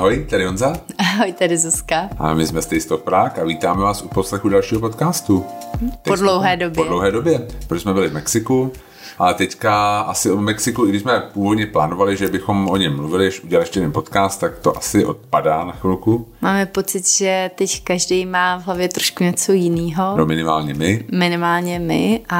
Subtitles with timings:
[0.00, 0.72] Ahoj, tady Honza.
[0.98, 2.08] Ahoj, tady Zuzka.
[2.18, 5.44] A my jsme z Stop Prague a vítáme vás u poslechu dalšího podcastu.
[6.02, 6.74] Po dlouhé době.
[6.74, 8.72] Po dlouhé době, protože jsme byli v Mexiku,
[9.18, 13.30] ale teďka asi o Mexiku, i když jsme původně plánovali, že bychom o něm mluvili,
[13.30, 16.28] že udělali ještě jeden podcast, tak to asi odpadá na chvilku.
[16.40, 20.16] Máme pocit, že teď každý má v hlavě trošku něco jiného.
[20.16, 21.04] No minimálně my.
[21.12, 22.38] Minimálně my a,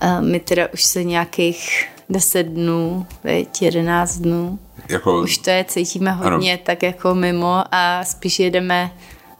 [0.00, 4.58] a my teda už se nějakých 10 dnů, veď, 11 dnů.
[4.88, 6.62] Jako, už to je, cítíme hodně ano.
[6.66, 8.92] tak jako mimo a spíš jedeme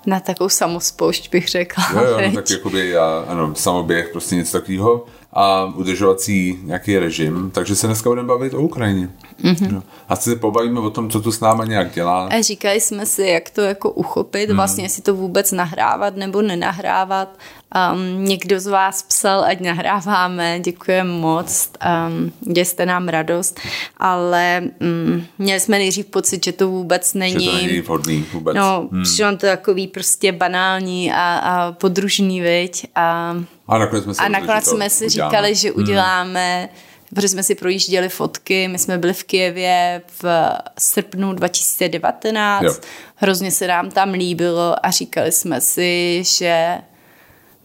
[0.07, 1.85] na takovou samospoušť, bych řekla.
[1.93, 7.51] Jo, jo, no, tak jakoby, já, ano, samoběh, prostě něco takového a udržovací nějaký režim,
[7.55, 9.11] takže se dneska budeme bavit o Ukrajině.
[9.45, 9.73] Mm-hmm.
[9.73, 9.83] No.
[10.09, 12.27] A se pobavíme o tom, co tu s náma nějak dělá.
[12.27, 14.57] A říkali jsme si, jak to jako uchopit, mm.
[14.57, 17.39] vlastně si to vůbec nahrávat nebo nenahrávat.
[17.75, 21.71] Um, někdo z vás psal, ať nahráváme, děkujeme moc,
[22.09, 23.61] um, dějste nám radost,
[23.97, 27.45] ale um, měli jsme nejdřív pocit, že to vůbec není...
[27.45, 28.57] Že to není vhodný vůbec.
[28.57, 29.05] No, hmm.
[29.29, 32.87] on to takový prostě banální a, a podružný, viď?
[32.95, 33.37] A,
[33.69, 35.83] a nakonec jsme si, a nakonec jsme si říkali, že hmm.
[35.83, 42.63] uděláme hmm protože jsme si projížděli fotky, my jsme byli v Kijevě v srpnu 2019,
[42.63, 42.75] jo.
[43.15, 46.79] hrozně se nám tam líbilo a říkali jsme si, že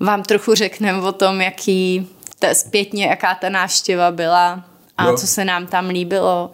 [0.01, 4.63] vám trochu řekneme o tom, jaký ta, zpětně, jaká ta návštěva byla
[4.97, 5.17] a jo.
[5.17, 6.51] co se nám tam líbilo,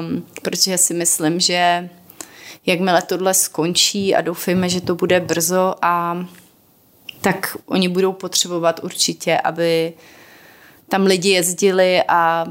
[0.00, 1.88] um, protože si myslím, že
[2.66, 6.24] jakmile tohle skončí a doufejme, že to bude brzo a
[7.20, 9.92] tak oni budou potřebovat určitě, aby
[10.88, 12.46] tam lidi jezdili a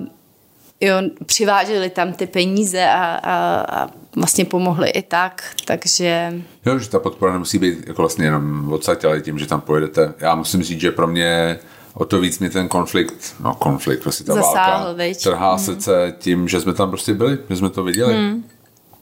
[0.81, 0.95] jo,
[1.25, 6.33] přiváželi tam ty peníze a, a, a vlastně pomohli i tak, takže...
[6.65, 10.13] Jo, že ta podpora nemusí být jako vlastně jenom odsaď, ale tím, že tam pojedete.
[10.19, 11.59] Já musím říct, že pro mě
[11.93, 15.23] o to víc mě ten konflikt, no konflikt, prostě ta Zasáhl, válka, veď.
[15.23, 15.65] trhá hmm.
[15.65, 18.13] srdce tím, že jsme tam prostě byli, že jsme to viděli.
[18.13, 18.43] Hmm.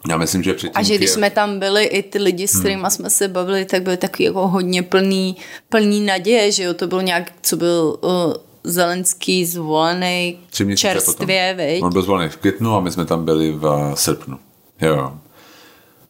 [0.10, 0.80] Já myslím, že předtím...
[0.80, 2.62] A že když jsme tam byli, i ty lidi, s hmm.
[2.62, 2.92] kterými hmm.
[2.92, 5.38] jsme se bavili, tak byli takový jako hodně plný,
[5.70, 8.00] plný naděje, že jo, to byl nějak, co byl...
[8.02, 8.34] Uh,
[8.64, 10.40] Zelenský zvolený
[10.76, 11.84] čerstvě, viď?
[11.84, 14.40] On byl zvolený v květnu a my jsme tam byli v srpnu.
[14.82, 15.14] Jo.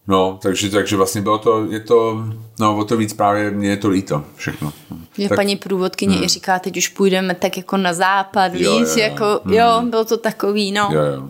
[0.08, 2.24] No, takže, takže vlastně bylo to, je to,
[2.60, 4.74] no o to víc právě mě je to líto všechno.
[5.18, 6.24] Že tak, paní průvodkyně hmm.
[6.24, 9.54] i říká, teď už půjdeme tak jako na západ, jo, víc, jo, jako, hmm.
[9.54, 10.90] jo, bylo to takový, no.
[10.94, 11.30] Jo, jo.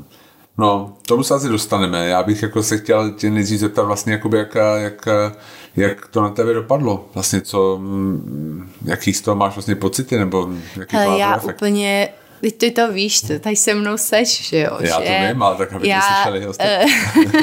[0.57, 2.07] No, tomu se asi dostaneme.
[2.07, 5.07] Já bych jako se chtěl tě nejdřív zeptat vlastně, jakoby jak, jak,
[5.75, 7.09] jak to na tebe dopadlo?
[7.13, 10.49] Vlastně co, mm, jaký z toho máš vlastně pocity, nebo
[10.79, 11.55] jaký Hele, já efekt?
[11.55, 12.09] úplně
[12.43, 14.77] Teď ty to víš, tady se mnou seš, že jo?
[14.79, 16.53] Já že to vím, ale tak aby já, to slyšeli uh,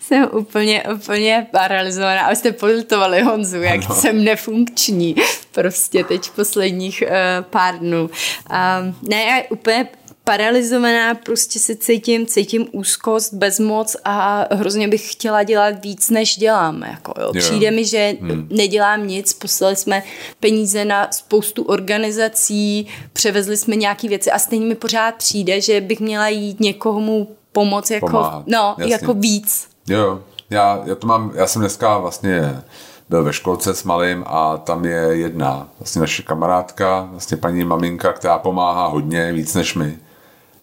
[0.00, 2.22] jsem úplně, úplně paralizovaná.
[2.22, 3.94] A jste politovali Honzu, jak ano.
[3.94, 5.16] jsem nefunkční
[5.52, 8.00] prostě teď posledních uh, pár dnů.
[8.02, 9.88] Um, ne, já úplně
[10.24, 16.82] paralizovaná, prostě se cítím, cítím úzkost, bezmoc a hrozně bych chtěla dělat víc, než dělám.
[16.82, 17.32] Jako, jo.
[17.38, 18.48] Přijde mi, že hmm.
[18.50, 20.02] nedělám nic, poslali jsme
[20.40, 26.00] peníze na spoustu organizací, převezli jsme nějaké věci a stejně mi pořád přijde, že bych
[26.00, 28.44] měla jít někomu pomoct jako, Pomáhat.
[28.46, 29.68] no, jako víc.
[29.86, 32.62] Jo, já, já to mám, já jsem dneska vlastně
[33.08, 38.12] byl ve školce s malým a tam je jedna vlastně naše kamarádka, vlastně paní maminka,
[38.12, 39.98] která pomáhá hodně, víc než my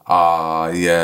[0.09, 1.03] a je...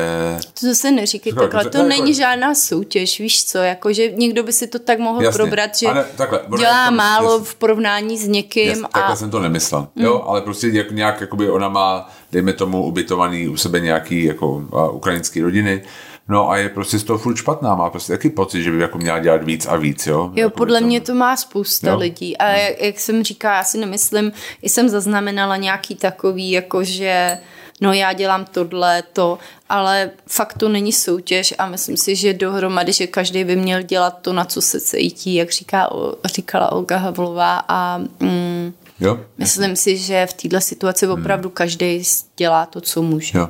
[0.59, 1.89] To zase neříkej takhle, takhle, to jako...
[1.89, 5.77] není žádná soutěž, víš co, jako že někdo by si to tak mohl jasně, probrat,
[5.77, 8.67] že ne, takhle, dělá to, málo jasně, v porovnání s někým.
[8.67, 8.87] Jasně, a...
[8.99, 10.05] Takhle jsem to nemyslel, mm.
[10.05, 14.47] jo, ale prostě jak, nějak, jakoby ona má, dejme tomu, ubytovaný u sebe nějaký jako
[14.47, 15.81] uh, ukrajinský rodiny,
[16.27, 18.97] No a je prostě z toho furt špatná, má prostě taky pocit, že by jako
[18.97, 20.31] měla dělat víc a víc, jo?
[20.35, 21.97] Jo, podle mě to má spousta jo?
[21.97, 27.37] lidí a jak, jak jsem říká, já si nemyslím, jsem zaznamenala nějaký takový, jako že
[27.81, 29.37] no já dělám tohle, to,
[29.69, 34.17] ale fakt to není soutěž a myslím si, že dohromady, že každý by měl dělat
[34.21, 35.89] to, na co se cítí, jak říká,
[36.25, 41.19] říkala Olga Havlová a mm, jo, myslím si, že v této situaci hmm.
[41.19, 41.55] opravdu hmm.
[41.55, 42.03] každý
[42.37, 43.37] dělá to, co může.
[43.37, 43.49] Jo.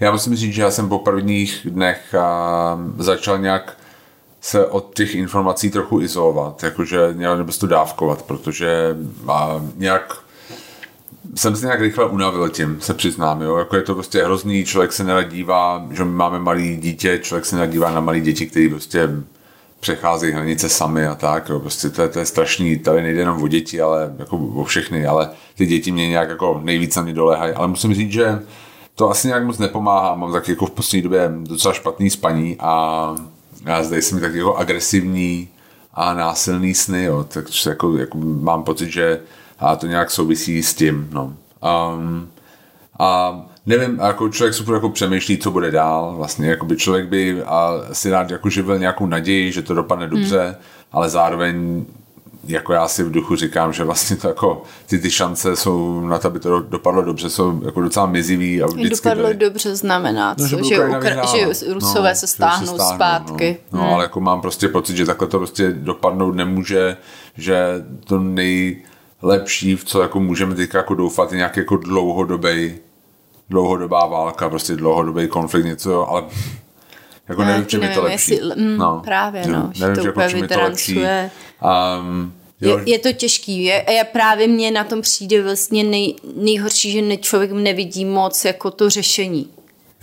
[0.00, 3.76] Já musím říct, že já jsem po prvních dnech a, začal nějak
[4.40, 8.96] se od těch informací trochu izolovat, jakože nějak nebo to dávkovat, protože
[9.28, 10.25] a, nějak
[11.36, 14.92] jsem se nějak rychle unavil tím, se přiznám, jo, jako je to prostě hrozný, člověk
[14.92, 18.46] se nerad dívá, že my máme malý dítě, člověk se nerad dívá na malý děti,
[18.46, 19.08] který prostě
[19.80, 23.42] přecházejí hranice sami a tak, jo, prostě to je, to je strašný, tady nejde jenom
[23.42, 27.12] o děti, ale jako o všechny, ale ty děti mě nějak jako nejvíc na mě
[27.12, 28.42] doléhají, ale musím říct, že
[28.94, 33.14] to asi nějak moc nepomáhá, mám tak jako v poslední době docela špatný spaní a
[33.64, 35.48] já zde jsem tak jako agresivní
[35.94, 39.20] a násilný sny, jo, takže jako, jako mám pocit, že
[39.58, 41.08] a to nějak souvisí s tím.
[41.12, 41.32] No.
[41.94, 42.28] Um,
[42.98, 46.14] a nevím, jako člověk super jako přemýšlí, co bude dál.
[46.16, 50.08] Vlastně jako by člověk by a si rád jako živil nějakou naději, že to dopadne
[50.08, 50.54] dobře, hmm.
[50.92, 51.84] ale zároveň
[52.48, 56.18] jako já si v duchu říkám, že vlastně to jako ty, ty šance jsou na
[56.18, 58.62] to, aby to dopadlo dobře, jsou jako docela mizivý.
[58.62, 59.36] A vždycky dopadlo byly.
[59.36, 60.42] dobře znamená, co?
[60.42, 63.58] No, že, že, Ukra- že Rusové no, se stáhnou, se stáhnou zpátky.
[63.72, 63.94] No, no hmm.
[63.94, 66.96] ale jako mám prostě pocit, že takhle to prostě dopadnout nemůže,
[67.36, 68.18] že to
[69.28, 72.74] nejlepší, v co jako můžeme teď jako doufat, je nějaký jako dlouhodobý
[73.50, 76.24] dlouhodobá válka, prostě dlouhodobý konflikt, něco, ale
[77.28, 78.32] jako ne, nevím, čím je to lepší.
[78.32, 81.00] Jestli, mm, no, právě, no, nevím, že to úplně jako, je to lepší.
[82.00, 83.64] Um, je, je to těžký.
[83.64, 88.44] Je, je právě mně na tom přijde vlastně nej, nejhorší, že ne, člověk nevidí moc
[88.44, 89.50] jako to řešení.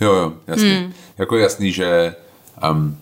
[0.00, 0.74] Jo, jo, jasný.
[0.74, 0.92] Hmm.
[1.18, 2.14] Jako jasný, že
[2.70, 2.98] um,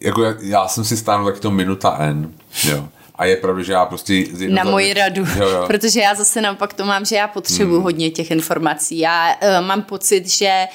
[0.00, 2.34] jako já, já jsem si stánul taky to minuta N,
[2.64, 2.88] jo.
[3.20, 4.24] A je pravda, že já prostě...
[4.48, 5.64] Na moji radu, jo, jo.
[5.66, 7.82] protože já zase naopak to mám, že já potřebuji hmm.
[7.82, 8.98] hodně těch informací.
[8.98, 10.66] Já uh, mám pocit, že,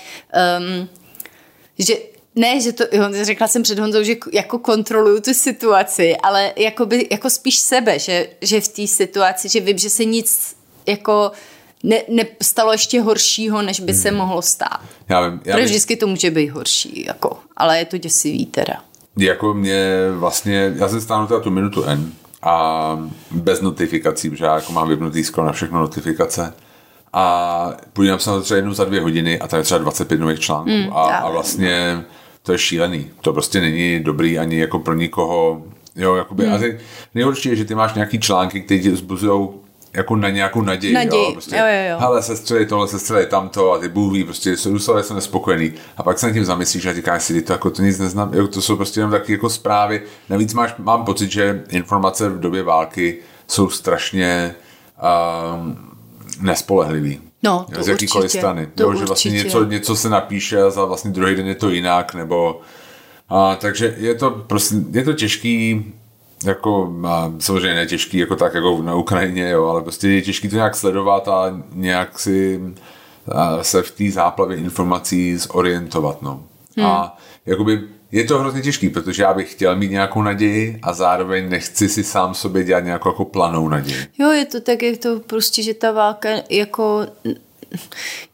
[0.59, 0.89] um,
[1.79, 1.93] že
[2.35, 2.83] ne, že to,
[3.21, 7.99] řekla jsem před Honzou, že jako kontroluju tu situaci, ale jako, by, jako spíš sebe,
[7.99, 10.55] že, že v té situaci, že vím, že se nic
[10.87, 11.31] jako
[11.83, 14.01] ne, nestalo ještě horšího, než by hmm.
[14.01, 14.79] se mohlo stát.
[15.09, 15.41] Já vím.
[15.45, 18.83] Já Protože vždycky to může být horší, jako, ale je to děsivý teda.
[19.17, 19.81] Jako mě
[20.11, 22.13] vlastně, já jsem stánu teda tu minutu N
[22.45, 22.97] a
[23.31, 26.53] bez notifikací, protože já jako mám vypnutý skoro na všechno notifikace
[27.17, 30.19] a podívám se na to třeba jednou za dvě hodiny a tam je třeba 25
[30.19, 32.03] nových článků mm, a, a vlastně
[32.43, 33.07] to je šílený.
[33.21, 35.63] To prostě není dobrý ani jako pro nikoho.
[35.95, 36.55] Jo, jakoby, hmm.
[36.55, 36.79] a ty,
[37.15, 39.49] nejhorší je, že ty máš nějaký články, které ti vzbuzují
[39.95, 40.93] jako na nějakou naději.
[40.93, 41.97] Naději, jo, prostě, jo, jo, jo.
[41.99, 45.73] Hele, sestřeli tohle, sestřeli tamto a ty Bůh ví, prostě Rusové jsou nespokojený.
[45.97, 48.47] A pak se nad tím zamyslíš a říkáš si, to jako to nic neznám, jo,
[48.47, 50.01] to jsou prostě jenom taky jako zprávy.
[50.29, 54.55] Navíc máš, mám pocit, že informace v době války jsou strašně
[55.53, 55.77] um,
[56.41, 57.19] nespolehlivý.
[57.43, 58.67] No, to z jakýkoliv určitě, strany.
[58.75, 61.69] To jo, že vlastně něco, něco se napíše a za vlastně druhý den je to
[61.69, 62.61] jinak, nebo
[63.29, 65.85] a, takže je to prostě, je to těžký,
[66.45, 70.55] jako, a, samozřejmě netěžký jako tak, jako na Ukrajině, jo, ale prostě je těžký to
[70.55, 72.61] nějak sledovat a nějak si
[73.31, 76.43] a, se v té záplavě informací zorientovat, no.
[76.77, 76.85] Hmm.
[76.85, 77.81] A jakoby
[78.11, 82.03] je to hrozně těžký, protože já bych chtěl mít nějakou naději a zároveň nechci si
[82.03, 84.05] sám sobě dělat nějakou jako planou naději.
[84.17, 87.07] Jo, je to tak, je to prostě, že ta válka jako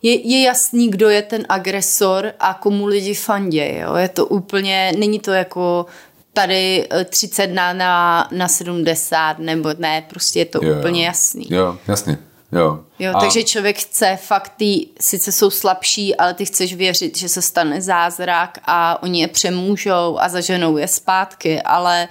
[0.01, 3.95] je, je jasný, kdo je ten agresor a komu lidi fandě, jo?
[3.95, 5.85] je to úplně, není to jako
[6.33, 11.47] tady 30 na, na, na 70, nebo ne, prostě je to jo, úplně jasný.
[11.49, 12.17] Jo, jasně.
[12.51, 12.79] Jo.
[12.99, 13.19] jo a...
[13.19, 17.81] takže člověk chce fakt, ty sice jsou slabší, ale ty chceš věřit, že se stane
[17.81, 22.07] zázrak a oni je přemůžou a zaženou je zpátky, ale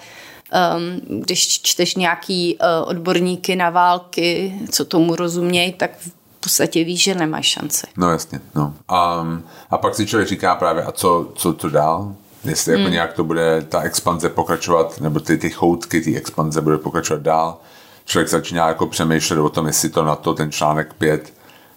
[0.76, 7.02] um, když čteš nějaký uh, odborníky na války, co tomu rozumějí, tak v podstatě víš,
[7.02, 7.86] že nemáš šanci.
[7.96, 8.74] No jasně, no.
[9.22, 12.14] Um, a pak si člověk říká právě, a co, co to dál?
[12.44, 12.92] Jestli jako hmm.
[12.92, 17.58] nějak to bude ta expanze pokračovat, nebo ty, ty choutky, ty expanze bude pokračovat dál
[18.10, 21.32] člověk začíná jako přemýšlet o tom, jestli to na to ten článek 5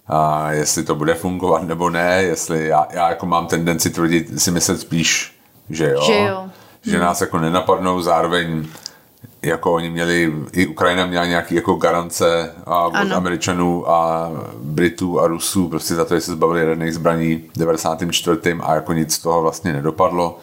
[0.08, 4.52] a jestli to bude fungovat nebo ne, jestli já, já jako mám tendenci tvrdit, si
[4.52, 5.40] myslet spíš,
[5.70, 6.50] že jo, že, jo.
[6.82, 7.02] že hmm.
[7.02, 8.66] nás jako nenapadnou, zároveň
[9.42, 13.16] jako oni měli, i Ukrajina měla nějaký jako garance a od ano.
[13.16, 18.38] Američanů a Britů a Rusů prostě za to, že se zbavili jaderných zbraní 94.
[18.62, 20.40] a jako nic z toho vlastně nedopadlo.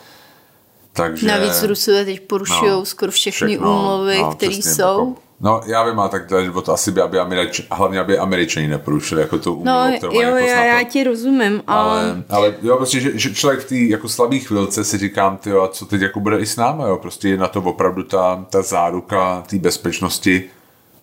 [0.92, 4.82] Takže, Navíc Rusové teď porušují no, skoro všechny všechno, úmluvy, no, které jsou.
[4.82, 6.22] Jako, No, já vím, a tak
[6.64, 10.20] to asi by, aby Američ, hlavně aby Američani neporušili jako tu úmluvu, no, kterou jo,
[10.20, 12.00] jako já, já ti rozumím, ale...
[12.00, 12.22] ale...
[12.28, 15.68] Ale jo, prostě, že, že člověk v té jako slabé chvilce si říkám, ty a
[15.68, 18.62] co teď jako bude i s námi, jo, prostě je na to opravdu ta, ta
[18.62, 20.50] záruka té bezpečnosti,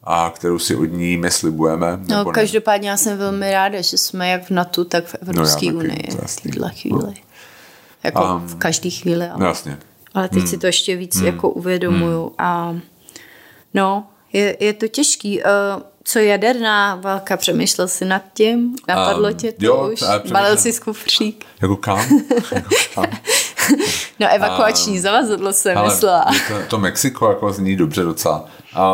[0.04, 2.00] a kterou si od ní my slibujeme.
[2.10, 5.80] No, každopádně já jsem velmi ráda, že jsme jak v NATO, tak v Evropské no,
[5.80, 7.06] unii v této chvíli.
[7.06, 7.14] No.
[8.04, 9.28] Jako um, v každé chvíli.
[9.28, 9.78] Ale, jasně.
[10.14, 10.48] ale teď hmm.
[10.48, 11.26] si to ještě víc hmm.
[11.26, 12.24] jako uvědomuju.
[12.24, 12.34] Hmm.
[12.38, 12.76] A
[13.74, 15.40] no, je, je to těžký.
[15.40, 18.76] Uh, co jaderná válka, přemýšlel jsi nad tím?
[18.88, 20.04] Napadlo um, tě to jo, už?
[20.32, 21.46] Balil jsi z kufřík?
[21.62, 22.00] Jako kam?
[22.52, 23.06] jako kam?
[24.20, 26.26] no evakuační um, zavazadlo jsem myslela.
[26.48, 28.46] To, to Mexiko jako zní dobře docela.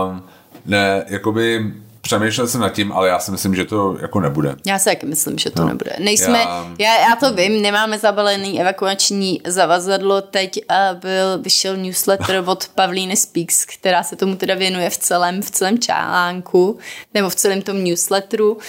[0.07, 0.23] Um,
[0.65, 4.55] ne, jakoby přemýšlel jsem nad tím, ale já si myslím, že to jako nebude.
[4.65, 5.67] Já si taky myslím, že to no.
[5.67, 5.91] nebude.
[5.99, 6.73] Nejsme, já...
[6.79, 10.21] Já, já to vím, nemáme zabalený evakuační zavazadlo.
[10.21, 15.41] Teď uh, byl, vyšel newsletter od Pavlíny Speaks, která se tomu teda věnuje v celém,
[15.41, 16.77] v celém článku,
[17.13, 18.53] nebo v celém tom newsletteru.
[18.53, 18.59] Uh,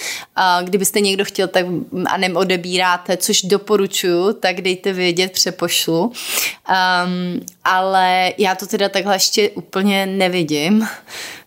[0.63, 1.65] kdybyste někdo chtěl, tak
[2.05, 6.01] a neodebíráte, což doporučuju, tak dejte vědět, přepošlu.
[6.05, 6.13] Um,
[7.63, 10.87] ale já to teda takhle ještě úplně nevidím.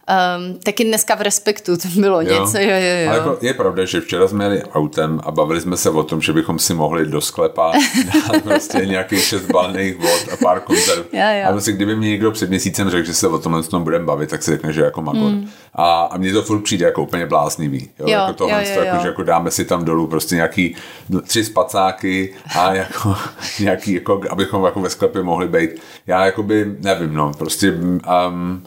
[0.09, 2.29] Um, taky dneska v Respektu to bylo jo.
[2.29, 3.09] něco, jo, jo, jo.
[3.09, 6.21] Ale jako je pravda, že včera jsme jeli autem a bavili jsme se o tom,
[6.21, 7.73] že bychom si mohli do sklepa
[8.05, 11.07] dát prostě nějakých šest balných vod a pár konzerv.
[11.13, 11.49] Jo, jo.
[11.49, 14.31] A prostě kdyby mi někdo před měsícem řekl, že se o tomhle tom budeme bavit,
[14.31, 15.31] tak si řekne, že jako magor.
[15.31, 15.49] Mm.
[15.75, 17.89] A, a mně to furt přijde jako úplně bláznivý.
[17.99, 18.07] Jo?
[18.09, 18.87] Jo, jako tohle, jo, jo, jo.
[18.87, 20.77] Jako, že jako dáme si tam dolů prostě nějaký
[21.23, 23.17] tři spacáky a jako
[23.61, 25.71] nějaký, jako, abychom jako ve sklepě mohli být.
[26.07, 28.63] Já jakoby nevím, no, prostě um,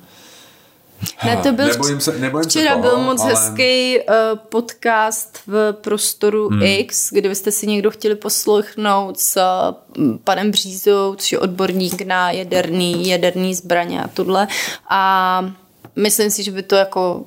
[1.25, 3.29] Ne, to byl nebojím se, nebojím včera se toho, byl moc ale...
[3.29, 6.63] hezký uh, podcast v prostoru hmm.
[6.63, 13.09] X, kdybyste si někdo chtěli poslechnout s uh, panem Břízou, což je odborník na jaderný,
[13.09, 14.47] jaderný zbraně a tohle.
[14.89, 15.53] A
[15.95, 17.25] myslím si, že by to jako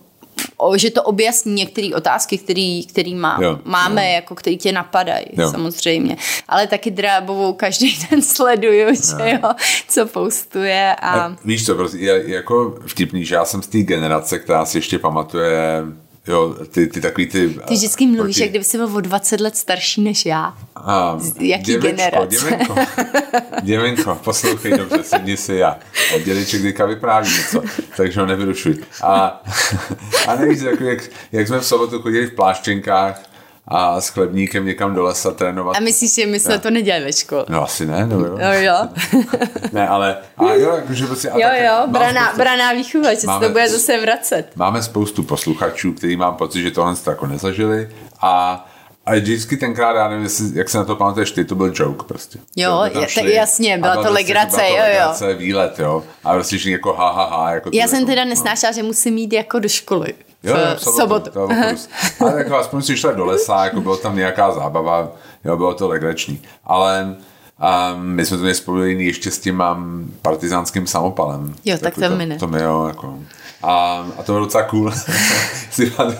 [0.77, 5.51] že to objasní některé otázky, který, který má, Jo, máme, jako který tě napadají, Jo.
[5.51, 6.17] samozřejmě.
[6.49, 9.51] Ale taky Drábovou každý den sleduju, že jo,
[9.89, 11.11] co postuje a...
[11.11, 14.65] A víš co, prostě je, je jako vtipný, že já jsem z té generace, která
[14.67, 15.83] si ještě pamatuje
[16.29, 17.49] jo, ty, ty takový ty...
[17.49, 20.55] Ty vždycky mluvíš, jak kdyby jsi byl o 20 let starší než já.
[20.77, 22.27] A, Z jaký generace?
[22.27, 22.75] Děvenko,
[23.63, 25.79] děvenko, poslouchej dobře, sedni si já.
[26.15, 27.63] A dědeček teďka vypráví něco,
[27.97, 28.77] takže ho nevyrušuj.
[29.03, 29.43] A,
[30.29, 31.03] a nevíš, jako jak,
[31.33, 33.34] jak jsme v sobotu chodili v pláštěnkách
[33.69, 35.77] a s chlebníkem někam do lesa trénovat.
[35.77, 37.45] A myslíš, že my jsme to nedělali ve škole?
[37.49, 38.39] No asi ne, no jo.
[38.39, 38.75] Jo, jo.
[39.73, 41.29] Ne, ale a jo, jakože prostě...
[41.29, 44.47] Jo, tak- jo, braná, spoustu- braná výchova, že se to bude zase vracet.
[44.57, 47.89] Máme spoustu posluchačů, kteří mám pocit, že tohle to jako nezažili
[48.23, 48.65] a
[49.07, 52.05] a vždycky tenkrát, já nevím, jestli, jak se na to pamatuješ ty, to byl joke
[52.09, 52.39] prostě.
[52.57, 54.85] Jo, je- šli jasně, a byla to legrace, byla to jo, jo.
[54.89, 56.03] legrace, výlet, jo.
[56.25, 57.51] A prostě všichni jako ha, ha, ha.
[57.55, 58.29] Jako Já jsem jako, teda no.
[58.31, 60.15] nesnášela, že musím jít jako do školy.
[60.45, 61.31] Jo, jo, v sobotu.
[61.31, 61.61] To bylo.
[62.21, 65.13] Ale jako aspoň si šla do lesa, jako bylo tam nějaká zábava,
[65.45, 66.43] jo, bylo to legrační.
[66.65, 67.17] Ale
[67.59, 71.55] a my jsme to měli spolu jiný ještě s tím mám partizánským samopalem.
[71.65, 72.39] Jo, tak to mi ne.
[72.39, 73.19] To mi jo, jako.
[73.63, 74.93] A, a to bylo docela cool.
[75.71, 76.15] si to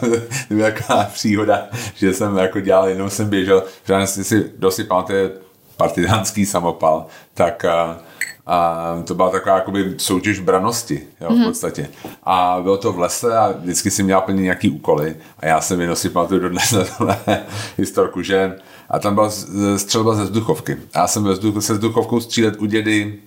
[0.51, 5.31] byla taková příhoda, že jsem jako dělal, jenom jsem běžel, že jestli si dosi pamatuje
[5.77, 7.99] partizánský samopal, tak a,
[8.47, 11.89] a to byla taková jakoby soutěž branosti, jo, v podstatě.
[12.23, 15.81] A bylo to v lese a vždycky si měl plně nějaký úkoly a já jsem
[15.81, 17.19] jenom si pamatuju dodnes na tohle
[17.79, 18.57] historku, že
[18.91, 19.31] a tam byla
[19.77, 20.77] střelba ze vzduchovky.
[20.95, 23.19] A já jsem ve vzduchu, se vzduchovkou střílet u dědy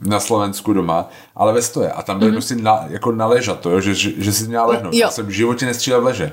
[0.00, 1.92] na Slovensku doma, ale ve stoje.
[1.92, 2.32] A tam byl mm-hmm.
[2.32, 4.94] prostě na, jako na ležato, jo, že, že, že si měla lehnout.
[4.94, 5.00] Jo.
[5.00, 6.32] Já jsem v životě nestřílel v leže.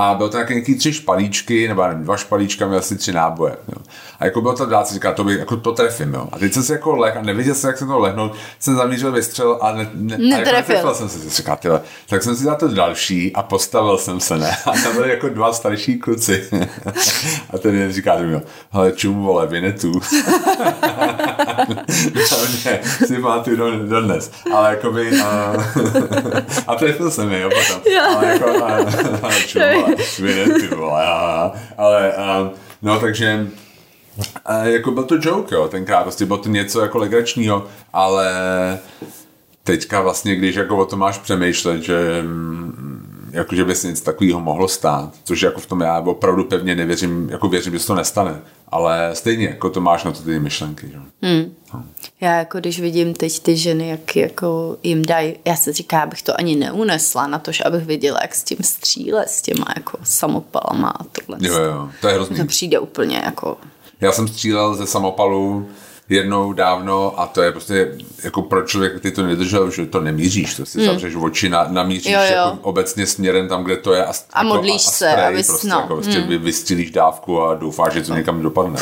[0.00, 3.56] A byl tam nějaký tři špalíčky, nebo nevím, dva špalíčka, měl asi tři náboje.
[3.68, 3.82] Jo.
[4.20, 6.14] A jako bylo to dát, říká, to, by, jako to trefím.
[6.14, 6.28] Jo.
[6.32, 9.12] A teď jsem si jako leh a nevěděl jsem, jak se to lehnout, jsem zamířil
[9.12, 10.52] vystřel a, ne, ne, a jako Netrefil.
[10.52, 11.80] netrefil jsem se, říká, tyhle.
[12.08, 14.56] Tak jsem si dal to další a postavil jsem se, ne?
[14.66, 16.48] A tam byli jako dva starší kluci.
[17.50, 18.40] a ten jeden říká, mi,
[18.70, 19.92] hele, čum, vole, Vinetu.
[22.14, 22.26] mě
[23.06, 24.30] si pamatuju do, do dnes.
[24.54, 25.20] Ale jakoby...
[25.20, 25.52] A,
[26.66, 27.82] a trefil jsem je, jo, potom.
[28.16, 28.64] Ale jako...
[28.64, 28.68] A,
[29.22, 29.87] a, čum, vole,
[30.18, 31.04] Vinetu, vole.
[31.06, 32.12] A, ale...
[32.12, 32.50] A,
[32.82, 33.46] no, takže...
[34.44, 38.28] A jako byl to joke, jo, tenkrát, prostě bylo to něco jako legračního, ale
[39.64, 42.24] teďka vlastně, když jako o tom máš přemýšlet, že
[43.28, 46.44] mm, jako, že by se něco takového mohlo stát, což jako v tom já opravdu
[46.44, 50.22] pevně nevěřím, jako věřím, že se to nestane, ale stejně jako to máš na to
[50.22, 50.98] ty myšlenky, že?
[51.22, 51.54] Hmm.
[52.20, 56.22] Já jako když vidím teď ty ženy, jak jako jim dají, já se říká, abych
[56.22, 59.98] to ani neunesla na to, že abych viděla, jak s tím stříle, s těma jako
[60.02, 61.48] samopalama a tohle.
[61.48, 62.36] Jo, jo, to je hrozný.
[62.36, 63.56] To přijde úplně jako...
[64.00, 65.68] Já jsem střílel ze samopalu
[66.08, 70.54] jednou dávno a to je prostě jako pro člověka, který to nedržel, že to nemíříš,
[70.54, 70.86] to si hmm.
[70.86, 72.26] zavřeš oči, na, namíříš Jo, jo.
[72.26, 75.46] jako obecně směrem tam, kde to je a, A jako, modlíš a, a se, abys-
[75.46, 76.42] prostě, no, jako, prostě hmm.
[76.42, 78.80] vystřílíš dávku a doufáš, že to někam dopadne.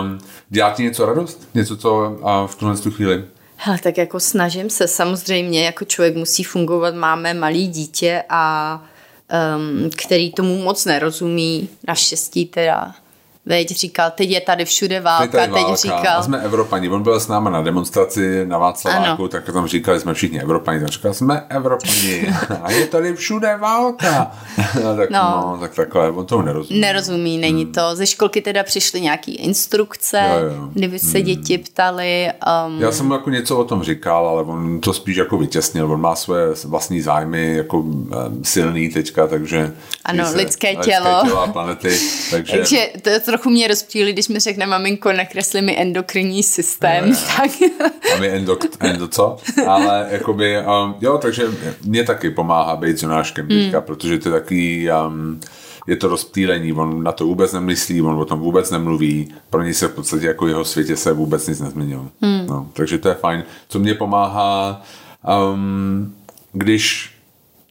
[0.00, 1.48] Um, dělá ti něco radost?
[1.54, 3.24] Něco, co uh, v tuhle tu chvíli?
[3.56, 8.82] Hele, tak jako snažím se, samozřejmě jako člověk musí fungovat, máme malý dítě a
[9.56, 12.94] um, který tomu moc nerozumí, naštěstí teda.
[13.50, 15.76] Veď říkal, teď je tady všude válka, Teď tady teď válka.
[15.76, 16.88] říkal, A jsme Evropani.
[16.88, 19.28] On byl s náma na demonstraci na Václaváku, Ano.
[19.28, 20.80] tak tam říkali, jsme všichni Evropani.
[20.80, 22.34] Tak říkal, jsme Evropani.
[22.62, 24.30] A je tady všude válka.
[24.84, 25.18] No, tak, no.
[25.20, 25.58] No.
[25.60, 26.80] tak takhle, on tomu nerozumí.
[26.80, 27.80] nerozumí, není to.
[27.96, 30.38] Ze školky teda přišly nějaký instrukce, Hmm.
[30.48, 30.68] Jo, jo.
[30.72, 32.28] kdyby se děti ptali.
[32.66, 35.92] Um, Já jsem mu jako něco o tom říkal, ale on to spíš jako vytěsnil.
[35.92, 38.10] On má svoje vlastní zájmy jako um,
[38.42, 39.72] silný teďka, takže...
[40.04, 41.20] Ano, když lidské lidské tělo.
[41.24, 41.98] tělo a planety,
[42.30, 42.56] takže...
[42.56, 47.50] takže to trochu mě rozptýlí, když mi řekne maminko, nakresli mi endokrinní systém, tak
[48.14, 49.36] A my endo, endo co?
[49.66, 51.44] Ale jakoby, um, jo, takže
[51.84, 53.86] mě taky pomáhá být Jonáškem teďka, Hmm.
[53.86, 55.40] protože to je takový, um,
[55.86, 59.74] je to rozptýlení, on na to vůbec nemyslí, on o tom vůbec nemluví, pro něj
[59.74, 62.06] se v podstatě jako jeho světě se vůbec nic nezměnilo.
[62.22, 62.46] Hmm.
[62.46, 63.44] No, takže to je fajn.
[63.68, 64.82] Co mě pomáhá,
[65.52, 66.14] um,
[66.52, 67.12] když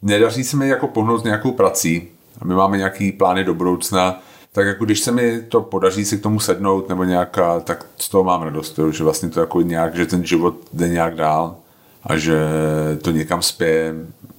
[0.01, 2.07] nedaří se mi jako pohnout s nějakou prací
[2.41, 4.21] a my máme nějaký plány do budoucna,
[4.51, 8.09] tak jako když se mi to podaří si k tomu sednout nebo nějaká, tak z
[8.09, 11.55] toho mám radost, jo, že vlastně to jako nějak, že ten život jde nějak dál
[12.03, 12.39] a že
[13.01, 13.93] to někam spěje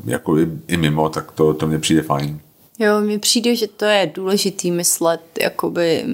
[0.04, 2.40] jako i, i mimo, tak to, to mně přijde fajn.
[2.78, 6.04] Jo, mně přijde, že to je důležitý myslet jakoby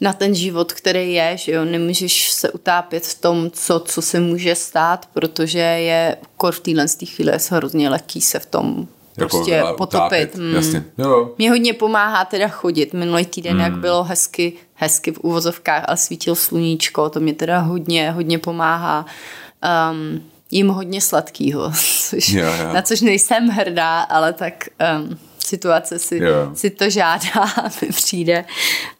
[0.00, 4.20] na ten život, který je, že jo, nemůžeš se utápět v tom, co, co se
[4.20, 9.50] může stát, protože je kor v téhle chvíli je hrozně lehký se v tom prostě
[9.50, 10.34] jako, potopit.
[10.34, 10.54] Hmm.
[10.54, 10.84] Jasně.
[10.98, 11.30] Jo.
[11.38, 12.92] Mě hodně pomáhá teda chodit.
[12.92, 13.60] Minulý týden, hmm.
[13.60, 19.06] jak bylo hezky, hezky v úvozovkách, ale svítilo sluníčko, to mě teda hodně, hodně pomáhá.
[19.90, 21.72] Um, jim hodně sladkýho,
[22.10, 22.72] což, jo, jo.
[22.72, 24.68] na což nejsem hrdá, ale tak
[24.98, 26.20] um, situace si,
[26.54, 27.44] si to žádá,
[27.82, 28.44] mi přijde.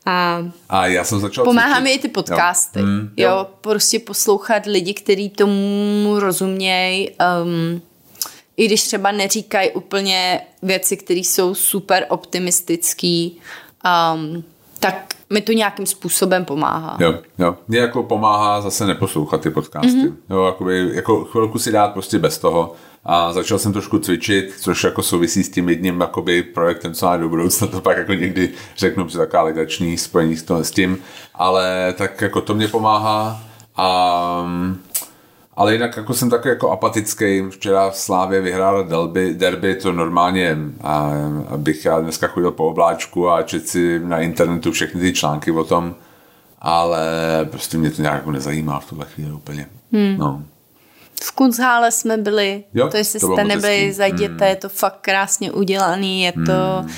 [0.07, 2.81] A, a já jsem začal Pomáhá mi i ty podcasty.
[2.81, 2.87] Jo.
[2.87, 3.31] Mm, jo.
[3.31, 7.83] jo, prostě poslouchat lidi, kteří tomu rozumějí, um,
[8.57, 13.39] i když třeba neříkají úplně věci, které jsou super optimistický,
[14.15, 14.45] um,
[14.81, 16.97] tak mi to nějakým způsobem pomáhá.
[17.01, 17.57] Jo, jo.
[17.69, 19.89] Mně jako pomáhá zase neposlouchat ty podcasty.
[19.89, 20.15] Mm-hmm.
[20.31, 22.75] Jo, jakoby, jako chvilku si dát prostě bez toho.
[23.05, 27.17] A začal jsem trošku cvičit, což jako souvisí s tím jedním jakoby projektem, co má
[27.17, 30.99] do budoucna, to pak jako někdy řeknu, že taková legační spojení s tím,
[31.35, 33.43] ale tak jako to mě pomáhá
[33.77, 34.47] a
[35.57, 37.43] ale jinak jako jsem takový jako apatický.
[37.51, 41.13] Včera v Slávě vyhrál derby, derby to normálně, a,
[41.49, 45.65] abych já dneska chodil po obláčku a četl si na internetu všechny ty články o
[45.65, 45.95] tom,
[46.59, 47.09] ale
[47.51, 49.67] prostě mě to nějak jako nezajímá v tuhle chvíli úplně.
[49.93, 50.17] Hmm.
[50.19, 50.43] No.
[51.23, 54.49] V Kunzhále jsme byli, jo, to jestli to jste nebyli, zajděte, hmm.
[54.49, 56.91] je to fakt krásně udělaný, je to, hmm.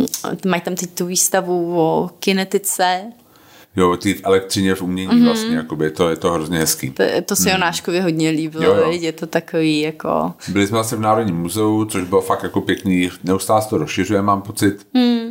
[0.00, 3.02] um, mají tam teď tu výstavu o kinetice,
[3.78, 5.24] Jo, ty v elektřině v umění mm-hmm.
[5.24, 6.90] vlastně, jakoby, to je to hrozně hezký.
[6.90, 7.54] To, to se mm.
[7.54, 8.90] Jonáškovi hodně líbilo, jo, jo.
[8.90, 10.32] je to takový jako...
[10.48, 14.42] Byli jsme vlastně v Národním muzeu, což bylo fakt jako pěkný, neustále to rozšiřuje, mám
[14.42, 14.86] pocit.
[14.94, 15.28] Mm.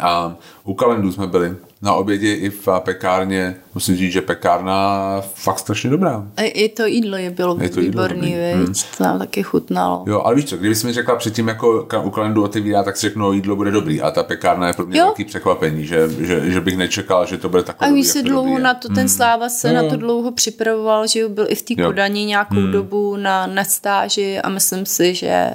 [0.00, 3.56] A u kalendu jsme byli na obědě i v pekárně.
[3.74, 6.26] Musím říct, že pekárna fakt strašně dobrá.
[6.36, 8.74] A i to jídlo je bylo je to výborný, jídlo hmm.
[8.96, 10.04] to nám taky chutnalo.
[10.06, 13.32] Jo, ale víš co, kdybys mi řekla předtím, jako u kalendu otevírá, tak si řeknu,
[13.32, 14.02] jídlo bude dobrý.
[14.02, 15.04] A ta pekárna je pro mě jo.
[15.04, 17.90] velký překvapení, že, že, že, bych nečekal, že to bude takové.
[17.90, 18.62] A víš se dlouho dobrý.
[18.62, 19.08] na to, ten hmm.
[19.08, 19.82] Sláva se no.
[19.82, 22.72] na to dlouho připravoval, že byl i v té Kodani nějakou hmm.
[22.72, 25.50] dobu na, na stáži a myslím si, že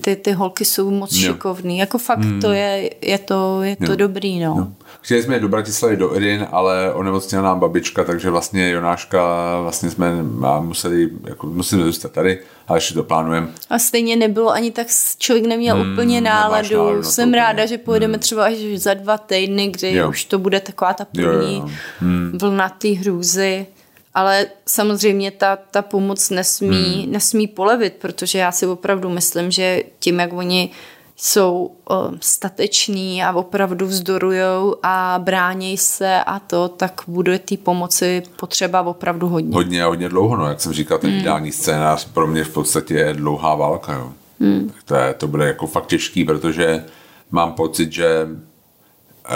[0.00, 1.32] ty, ty holky jsou moc jo.
[1.32, 1.78] šikovný.
[1.78, 2.40] Jako fakt hmm.
[2.40, 4.54] to je, je to, je to dobrý, no.
[4.58, 4.66] Jo.
[5.00, 9.20] Chtěli jsme do Bratislavy do Irin, ale onemocněla nám babička, takže vlastně Jonáška
[9.60, 10.22] vlastně jsme
[10.60, 13.48] museli, jako museli zůstat tady, ale ještě to plánujeme.
[13.70, 14.86] A stejně nebylo ani tak,
[15.18, 16.76] člověk neměl hmm, úplně náladu.
[16.76, 18.20] náladu Jsem ráda, že pojedeme hmm.
[18.20, 20.08] třeba až za dva týdny, kdy jo.
[20.08, 21.70] už to bude taková ta první jo, jo.
[22.00, 22.38] Hmm.
[22.40, 23.66] vlna té hrůzy
[24.14, 27.12] ale samozřejmě ta, ta pomoc nesmí, hmm.
[27.12, 30.70] nesmí polevit, protože já si opravdu myslím, že tím, jak oni
[31.16, 38.22] jsou uh, stateční a opravdu vzdorujou a bránějí se a to, tak bude té pomoci
[38.36, 39.54] potřeba opravdu hodně.
[39.54, 41.20] Hodně a hodně dlouho, no, jak jsem říkal, ten hmm.
[41.20, 44.12] ideální scénář pro mě v podstatě je dlouhá válka, jo.
[44.40, 44.68] Hmm.
[44.68, 46.84] Tak to, je, to bude jako fakt těžký, protože
[47.30, 48.28] mám pocit, že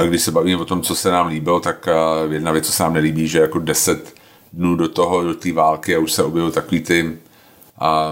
[0.09, 1.89] když se bavíme o tom, co se nám líbilo, tak
[2.31, 4.15] jedna věc, co se nám nelíbí, že jako deset
[4.55, 7.19] dnů do toho, do té války a už se objevují takový ty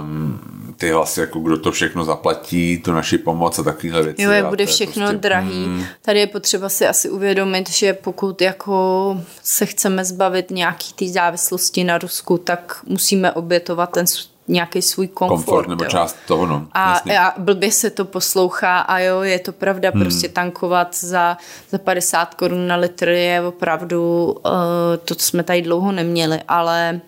[0.01, 0.41] um,
[0.77, 4.23] ty hlasy, jako kdo to všechno zaplatí, tu naši pomoc a takovéhle věci.
[4.23, 5.67] Jo, je bude všechno prostě, drahý.
[5.67, 5.85] Mm.
[6.03, 11.85] Tady je potřeba si asi uvědomit, že pokud jako se chceme zbavit nějaký té závislosti
[11.85, 14.07] na Rusku, tak musíme obětovat ten
[14.49, 15.45] nějaký svůj komfort.
[15.45, 15.91] Komfort nebo jo.
[15.91, 16.67] část toho, no.
[16.73, 20.03] A, a blbě se to poslouchá a jo, je to pravda, hmm.
[20.03, 21.37] prostě tankovat za,
[21.71, 24.53] za 50 korun na litr je opravdu, uh,
[25.05, 27.01] to jsme tady dlouho neměli, ale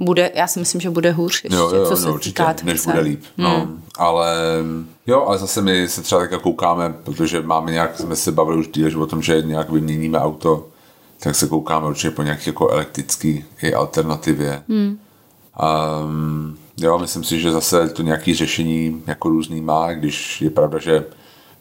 [0.00, 2.54] bude, já si myslím, že bude hůř ještě, jo, jo, co se no, určitě, týká
[2.64, 3.22] než bude líp.
[3.38, 3.50] No.
[3.50, 3.58] Hmm.
[3.58, 4.36] No, ale
[5.06, 8.68] jo, ale zase my se třeba tak koukáme, protože máme nějak, jsme se bavili už
[8.68, 10.66] díl, o tom, že nějak vyměníme auto,
[11.18, 13.42] tak se koukáme určitě po nějaké jako elektrické
[13.76, 14.62] alternativě.
[14.68, 14.98] Hmm.
[16.04, 20.78] Um, jo, myslím si, že zase to nějaké řešení jako různý má, když je pravda,
[20.78, 21.04] že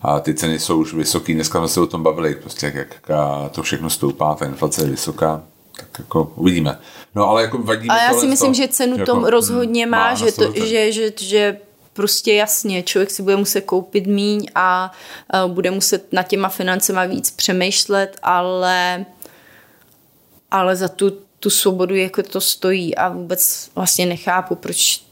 [0.02, 1.34] a ty ceny jsou už vysoké.
[1.34, 3.12] Dneska jsme se o tom bavili, prostě jak, jak
[3.52, 5.44] to všechno stoupá, ta inflace je vysoká
[5.78, 6.80] tak jako uvidíme.
[7.16, 9.98] No ale jako vadí A já si myslím, to, že cenu jako, tom rozhodně má,
[9.98, 11.58] má že, to, že, že, že
[11.94, 14.92] prostě jasně, člověk si bude muset koupit míň a
[15.46, 19.06] uh, bude muset na těma financema víc přemýšlet, ale
[20.52, 25.07] ale za tu, tu svobodu jako to stojí a vůbec vlastně nechápu, proč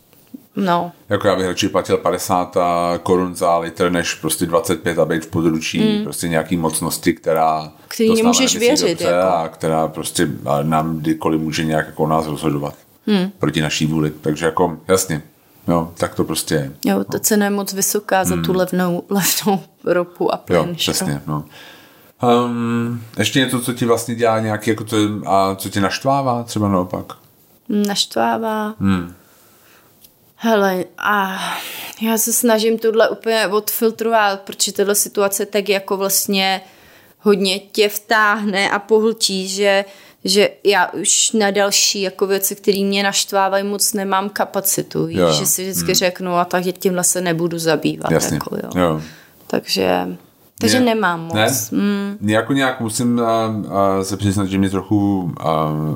[0.55, 0.91] No.
[1.09, 2.57] Jako já bych radši platil 50
[3.03, 6.03] korun za litr, než prostě 25 a být v područí mm.
[6.03, 8.89] prostě nějaký mocnosti, která Který to nemůžeš věřit.
[8.89, 9.27] Dobře jako.
[9.27, 10.27] A která prostě
[10.63, 12.73] nám kdykoliv může nějak jako nás rozhodovat.
[13.07, 13.31] Mm.
[13.39, 14.11] Proti naší vůli.
[14.21, 15.21] Takže jako jasně.
[15.67, 16.71] Jo, tak to prostě je.
[16.85, 18.25] Jo, ta cena je moc vysoká hmm.
[18.25, 18.55] za tu hmm.
[18.55, 20.59] levnou, levnou ropu a plyn.
[20.59, 21.43] Jo, přesně, no.
[22.45, 26.69] Um, ještě něco, co ti vlastně dělá nějaký, jako to, a co tě naštvává třeba
[26.69, 27.13] naopak?
[27.69, 28.75] Naštvává?
[28.79, 29.13] Hmm.
[30.45, 31.39] Hele, a
[32.01, 36.61] já se snažím tohle úplně odfiltrovat, protože tato situace tak jako vlastně
[37.19, 39.85] hodně tě vtáhne a pohltí, že,
[40.25, 45.05] že já už na další jako věci, které mě naštvávají, moc nemám kapacitu.
[45.05, 45.95] Víš, jo, že si vždycky hmm.
[45.95, 48.11] řeknu, a tak tímhle se nebudu zabývat.
[48.11, 48.35] Jasně.
[48.35, 48.81] Jako, jo.
[48.81, 49.01] Jo.
[49.47, 50.17] Takže
[50.59, 51.33] takže mě, nemám moc.
[51.33, 51.47] Ne?
[51.71, 52.17] Mm.
[52.21, 53.25] Jako nějak musím uh,
[53.65, 53.71] uh,
[54.03, 55.31] se přiznat, že mě trochu uh,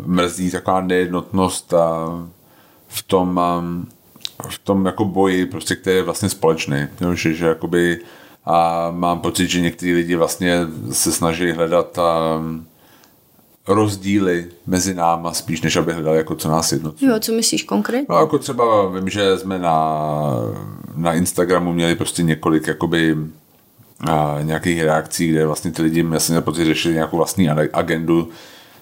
[0.06, 1.80] mrzí taková nejednotnost uh,
[2.88, 3.88] v tom um,
[4.48, 6.88] v tom jako boji, prostě, který je vlastně společný.
[7.02, 8.00] Jo, že, že jakoby
[8.46, 10.60] a mám pocit, že někteří lidi vlastně
[10.92, 12.42] se snaží hledat a,
[13.68, 17.06] rozdíly mezi náma spíš, než aby hledali, jako co nás jednotí.
[17.06, 18.06] Jo, co myslíš konkrétně?
[18.10, 19.96] No, jako třeba vím, že jsme na,
[20.96, 23.18] na Instagramu měli prostě několik jakoby
[24.00, 28.30] a, nějakých reakcí, kde vlastně ty lidi, já jsem pocit, řešili nějakou vlastní agendu,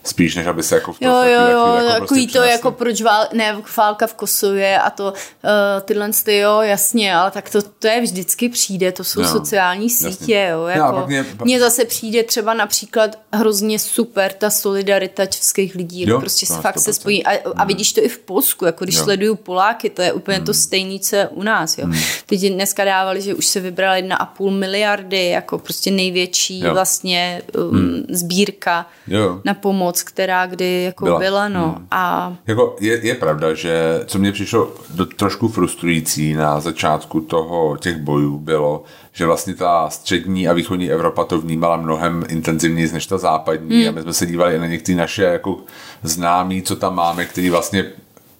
[0.07, 2.71] spíš, než aby se jako v to, jo, jo, jo, jako takový prostě to jako
[2.71, 5.51] proč vál, ne, válka v Kosově a to uh,
[5.85, 9.89] tyhle ty, jo, jasně, ale tak to, to je vždycky přijde, to jsou no, sociální
[9.89, 10.49] sítě, jasně.
[10.51, 16.07] jo, jako, mě, mně zase přijde třeba například hrozně super ta solidarita českých lidí, jo,
[16.07, 17.67] jako prostě no, fakt se spojí a, a hmm.
[17.67, 19.03] vidíš to i v Polsku, jako když jo.
[19.03, 20.45] sleduju Poláky, to je úplně hmm.
[20.45, 21.85] to stejné, co je u nás, jo.
[21.85, 22.01] Hmm.
[22.25, 26.73] Teď dneska dávali, že už se vybrala jedna a půl miliardy, jako prostě největší jo.
[26.73, 28.05] vlastně um, hmm.
[28.09, 29.41] sbírka jo.
[29.45, 31.75] na pomoc moc, která kdy jako byla, byla no.
[31.77, 31.87] Hmm.
[31.91, 32.35] A...
[32.47, 37.97] Jako je, je pravda, že co mě přišlo do, trošku frustrující na začátku toho těch
[37.97, 38.83] bojů bylo,
[39.13, 43.89] že vlastně ta střední a východní Evropa to vnímala mnohem intenzivněji než ta západní hmm.
[43.89, 45.59] a my jsme se dívali na některé naše jako
[46.03, 47.85] známí, co tam máme, který vlastně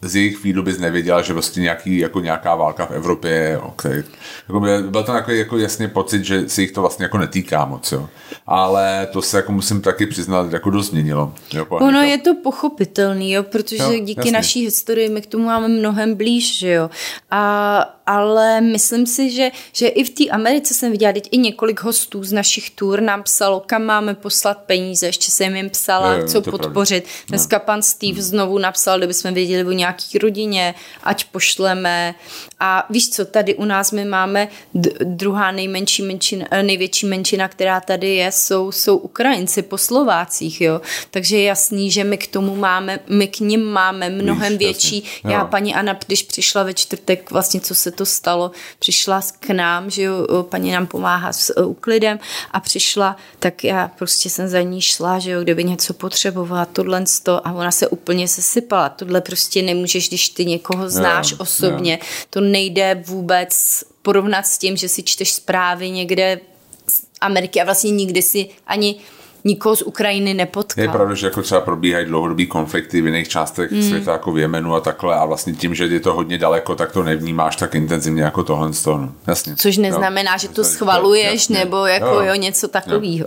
[0.02, 3.58] z jejich bys nevěděla, že vlastně nějaký, jako nějaká válka v Evropě je.
[3.58, 4.02] Okay.
[4.48, 7.92] Jako byl to takový jako jasně pocit, že se jich to vlastně jako netýká moc.
[7.92, 8.08] Jo.
[8.46, 11.34] Ale to se jako musím taky přiznat, jako dost změnilo.
[11.52, 14.32] Jo, ono je to pochopitelný, jo, protože jo, díky jasně.
[14.32, 16.90] naší historii my k tomu máme mnohem blíž, že jo.
[17.30, 21.82] A ale myslím si, že, že i v té Americe jsem viděla teď i několik
[21.82, 26.26] hostů z našich tur nám psalo, kam máme poslat peníze, ještě jsem jim psala, je,
[26.26, 27.04] co podpořit.
[27.04, 27.24] Pravda.
[27.28, 28.22] Dneska pan Steve hmm.
[28.22, 30.74] znovu napsal, kdyby jsme věděli o nějaký rodině,
[31.04, 32.14] ať pošleme.
[32.60, 34.48] A víš co, tady u nás my máme
[35.00, 40.80] druhá nejmenší menšina, eh, největší menšina, která tady je, jsou, jsou Ukrajinci po Slovácích, jo.
[41.10, 45.04] Takže je jasný, že my k tomu máme, my k ním máme mnohem víš, větší.
[45.24, 49.90] Já, paní Anna, když přišla ve čtvrtek, vlastně co se to stalo, přišla k nám,
[49.90, 52.18] že jo, paní nám pomáhá s úklidem
[52.50, 57.04] a přišla, tak já prostě jsem za ní šla, že jo, kdyby něco potřebovala, tohle
[57.22, 58.88] to a ona se úplně sesypala.
[58.88, 61.98] Tohle prostě nemůžeš, když ty někoho znáš no, osobně.
[62.00, 62.06] No.
[62.30, 66.40] To nejde vůbec porovnat s tím, že si čteš zprávy někde
[66.88, 68.96] z Ameriky a vlastně nikdy si ani
[69.44, 70.82] nikoho z Ukrajiny nepotkal.
[70.82, 73.82] Je pravda, že jako třeba probíhají dlouhodobý konflikty v jiných částech hmm.
[73.82, 76.92] světa, jako v Jemenu a takhle, a vlastně tím, že je to hodně daleko, tak
[76.92, 78.70] to nevnímáš tak intenzivně jako tohle.
[78.86, 79.12] No.
[79.26, 79.56] Jasně.
[79.56, 80.38] Což neznamená, jo.
[80.38, 81.58] že to schvaluješ, jasně.
[81.58, 82.22] nebo jako jo.
[82.22, 83.26] Jo, něco takového.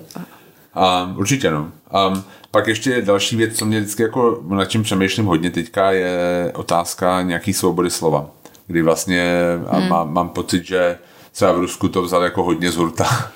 [1.18, 1.72] Určitě no.
[2.08, 6.52] Um, pak ještě další věc, co mě vždycky jako, nad čím přemýšlím hodně teďka, je
[6.56, 8.30] otázka nějaký svobody slova.
[8.68, 9.36] Kdy vlastně
[9.72, 9.90] hmm.
[9.90, 10.98] mám, mám pocit, že
[11.32, 13.32] třeba v Rusku to vzal jako hodně z hurta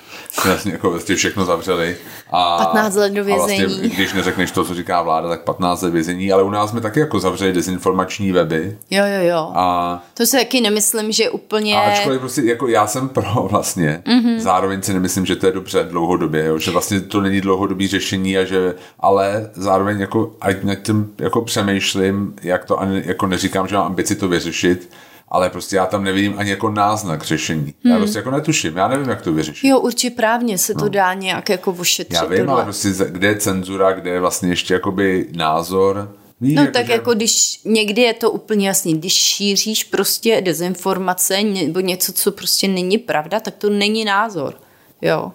[0.48, 1.96] Jasně, jako vlastně všechno zavřeli.
[2.30, 3.62] A, 15 let do vězení.
[3.62, 6.70] A vlastně, když neřekneš to, co říká vláda, tak 15 let vězení, ale u nás
[6.70, 8.78] jsme taky jako zavřeli dezinformační weby.
[8.90, 9.52] Jo, jo, jo.
[9.54, 11.76] A, to se taky nemyslím, že úplně...
[11.76, 14.38] A ačkoliv prostě, jako já jsem pro vlastně, mm-hmm.
[14.38, 18.38] zároveň si nemyslím, že to je dobře dlouhodobě, jo, že vlastně to není dlouhodobý řešení
[18.38, 23.76] a že, ale zároveň jako, ať nad tím jako přemýšlím, jak to jako neříkám, že
[23.76, 24.90] mám ambici to vyřešit,
[25.28, 27.74] ale prostě já tam nevidím ani jako náznak řešení.
[27.84, 27.92] Hmm.
[27.92, 29.68] Já prostě jako netuším, já nevím, jak to vyřešit.
[29.68, 30.88] Jo, určitě právně se to no.
[30.88, 32.14] dá nějak jako ošetřit.
[32.14, 32.54] Já vím, tohle.
[32.54, 36.86] ale prostě kde je cenzura, kde je vlastně ještě jakoby názor, Víš, no jako, tak
[36.86, 36.92] že...
[36.92, 42.68] jako když někdy je to úplně jasný, když šíříš prostě dezinformace nebo něco, co prostě
[42.68, 44.54] není pravda, tak to není názor,
[45.02, 45.32] jo.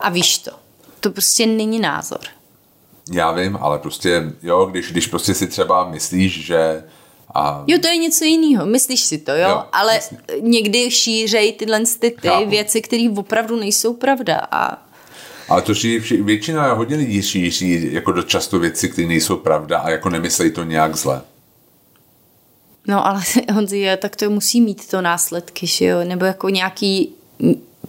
[0.00, 0.50] A víš to,
[1.00, 2.20] to prostě není názor.
[3.12, 6.84] Já vím, ale prostě, jo, když, když prostě si třeba myslíš, že
[7.34, 7.64] a...
[7.66, 9.48] Jo, to je něco jiného, myslíš si to, jo?
[9.48, 10.18] jo Ale jasně.
[10.40, 14.84] někdy šířej tyhle ty, ty věci, které opravdu nejsou pravda a
[15.48, 19.90] ale to šíří, většina hodně lidí šíří jako do často věci, které nejsou pravda a
[19.90, 21.22] jako nemyslejí to nějak zle.
[22.86, 26.04] No ale Honzi, tak to musí mít to následky, že jo?
[26.04, 27.14] Nebo jako nějaký,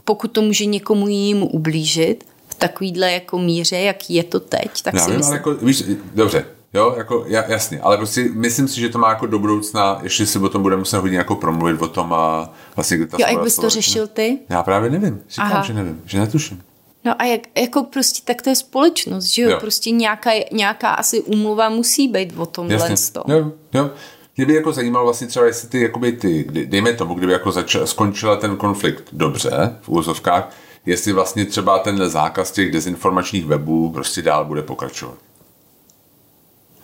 [0.03, 4.93] pokud to může někomu jinému ublížit v takovýhle jako míře, jak je to teď, tak
[4.93, 5.31] Já si vím, myslím...
[5.31, 6.45] ale jako, víš, dobře,
[6.75, 10.39] Jo, jako jasně, ale prostě myslím si, že to má jako do budoucna, ještě si
[10.39, 13.43] o tom budeme muset hodně jako promluvit o tom a vlastně kde ta Jo, jak
[13.43, 14.39] bys to řešil ty?
[14.49, 15.63] Já právě nevím, říkám, Aha.
[15.63, 16.63] že nevím, že netuším.
[17.05, 19.49] No a jak, jako prostě tak to je společnost, že jo?
[19.49, 19.57] jo.
[19.59, 22.95] Prostě nějaká, nějaká asi úmluva musí být o tom Jasně.
[23.27, 23.89] Jo, jo.
[24.37, 27.87] Mě by jako zajímalo vlastně třeba, jestli ty, jakoby ty, dejme tomu, kdyby jako začal,
[27.87, 30.49] skončila ten konflikt dobře, v úzovkách,
[30.85, 35.17] jestli vlastně třeba ten zákaz těch dezinformačních webů prostě dál bude pokračovat.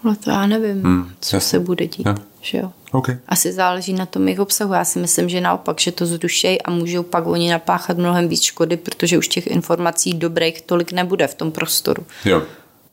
[0.04, 1.50] No to já nevím, hmm, co jasný.
[1.50, 2.06] se bude dít.
[2.06, 2.16] Ja.
[2.42, 2.72] Že jo?
[2.92, 3.18] Okay.
[3.28, 4.74] Asi záleží na tom jejich obsahu.
[4.74, 8.42] Já si myslím, že naopak, že to zrušej a můžou pak oni napáchat mnohem víc
[8.42, 12.06] škody, protože už těch informací dobrých tolik nebude v tom prostoru.
[12.26, 12.44] Jo.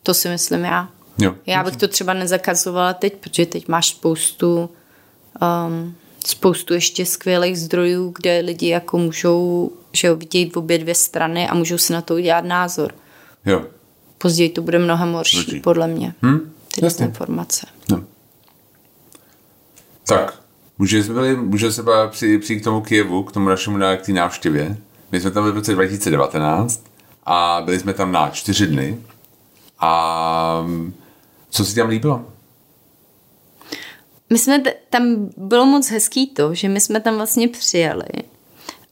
[0.02, 0.88] To si myslím já.
[1.18, 1.34] Jo.
[1.46, 4.70] Já bych to třeba nezakazovala teď, protože teď máš spoustu
[5.68, 5.94] um,
[6.26, 11.48] spoustu ještě skvělých zdrojů, kde lidi jako můžou že jo, vidět v obě dvě strany
[11.48, 12.94] a můžou si na to udělat názor.
[13.46, 13.64] Jo.
[14.18, 15.60] Později to bude mnohem horší, Určitě.
[15.60, 16.14] podle mě.
[16.22, 16.52] Hmm?
[16.78, 17.06] Ty Jasně.
[17.06, 17.66] informace.
[17.90, 18.04] No.
[20.06, 20.42] Tak,
[20.78, 24.12] může se, byli, může se přijít, přijít k tomu Kijevu, k tomu našemu k té
[24.12, 24.76] návštěvě.
[25.12, 26.84] My jsme tam byli v roce 2019
[27.26, 29.00] a byli jsme tam na čtyři dny.
[29.78, 30.66] A
[31.50, 32.24] co si tam líbilo?
[34.30, 38.08] My jsme t- tam bylo moc hezký to, že my jsme tam vlastně přijeli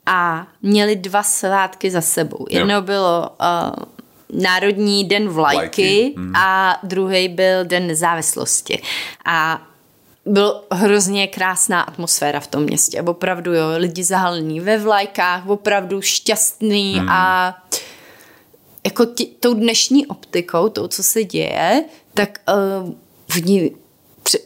[0.07, 2.47] a měli dva svátky za sebou.
[2.51, 2.83] Jedno jo.
[2.83, 3.85] bylo uh,
[4.33, 6.15] Národní den vlajky, vlajky.
[6.17, 6.37] Mm.
[6.37, 8.83] a druhý byl Den nezávislosti.
[9.25, 9.63] A
[10.27, 13.03] byl hrozně krásná atmosféra v tom městě.
[13.03, 17.09] Opravdu, jo, lidi zahalení ve vlajkách, opravdu šťastný mm.
[17.09, 17.55] a
[18.85, 21.85] jako tě, tou dnešní optikou, to, co se děje,
[22.15, 22.39] tak
[22.83, 22.93] uh,
[23.29, 23.71] v ní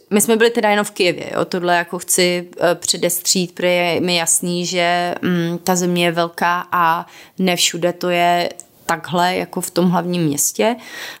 [0.09, 4.01] my jsme byli teda jenom v Kijevě, jo, tohle jako chci uh, předestřít, protože je
[4.01, 7.05] mi jasný, že um, ta země je velká a
[7.39, 8.49] ne všude to je
[8.91, 10.75] takhle jako v tom hlavním městě,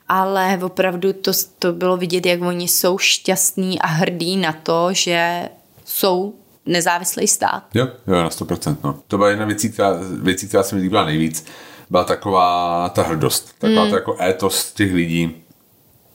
[0.09, 5.49] ale opravdu to, to bylo vidět, jak oni jsou šťastní a hrdí na to, že
[5.85, 6.33] jsou
[6.65, 7.63] nezávislý stát.
[7.73, 8.77] Jo, jo, na 100%.
[8.83, 8.99] No.
[9.07, 9.89] To byla jedna věcí, která,
[10.21, 11.45] věcí, která se mi líbila nejvíc.
[11.89, 13.89] Byla taková ta hrdost, taková mm.
[13.89, 15.43] to jako étos těch lidí,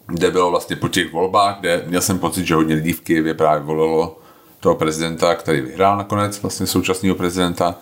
[0.07, 3.35] kde bylo vlastně po těch volbách, kde měl jsem pocit, že hodně lidí v Kijevě
[3.35, 4.19] právě volilo
[4.61, 7.75] toho prezidenta, který vyhrál nakonec, vlastně současného prezidenta.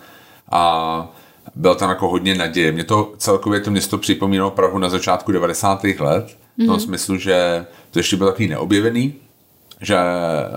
[0.51, 1.07] A
[1.55, 2.71] byl tam jako hodně naděje.
[2.71, 5.83] Mě to celkově to město připomínalo Prahu na začátku 90.
[5.83, 6.63] let, mm-hmm.
[6.63, 6.79] v tom mhm.
[6.79, 9.13] smyslu, že to ještě byl takový neobjevený,
[9.81, 9.97] že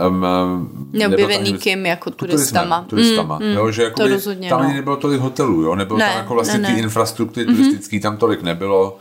[0.08, 2.84] um, neobjevený kým jako turistama.
[2.88, 4.66] turistama mm, mm, jo, že jako to rozhodně, tam no.
[4.66, 6.74] ani nebylo tolik hotelů, jo, nebylo ne, tam jako vlastně ne, ne.
[6.74, 7.56] ty infrastruktury mm-hmm.
[7.56, 8.98] turistické tam tolik nebylo.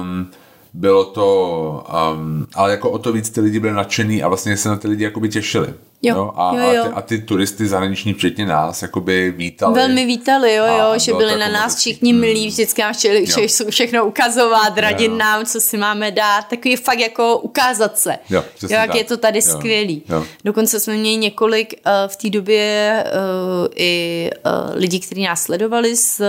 [0.00, 0.30] Um,
[0.74, 4.68] bylo to, um, ale jako o to víc ty lidi byli nadšený a vlastně se
[4.68, 5.74] na ty lidi jakoby těšili.
[6.04, 6.84] Jo, jo, a, jo, jo.
[6.84, 9.74] A, ty, a ty turisty zahraniční, včetně nás, jakoby vítali.
[9.74, 12.20] Velmi vítali, jo, jo, že byli na nás všichni hmm.
[12.20, 15.16] milí, vždycky nám chtěli vše, všechno ukazovat, radit jo.
[15.16, 18.18] nám, co si máme dát, takový fakt jako ukázat se.
[18.30, 18.96] Jo, jo jak tak.
[18.96, 19.52] je to tady jo.
[19.52, 20.02] skvělý.
[20.08, 20.24] Jo.
[20.44, 25.96] Dokonce jsme měli několik uh, v té době uh, i uh, lidí, kteří nás sledovali
[25.96, 26.20] z,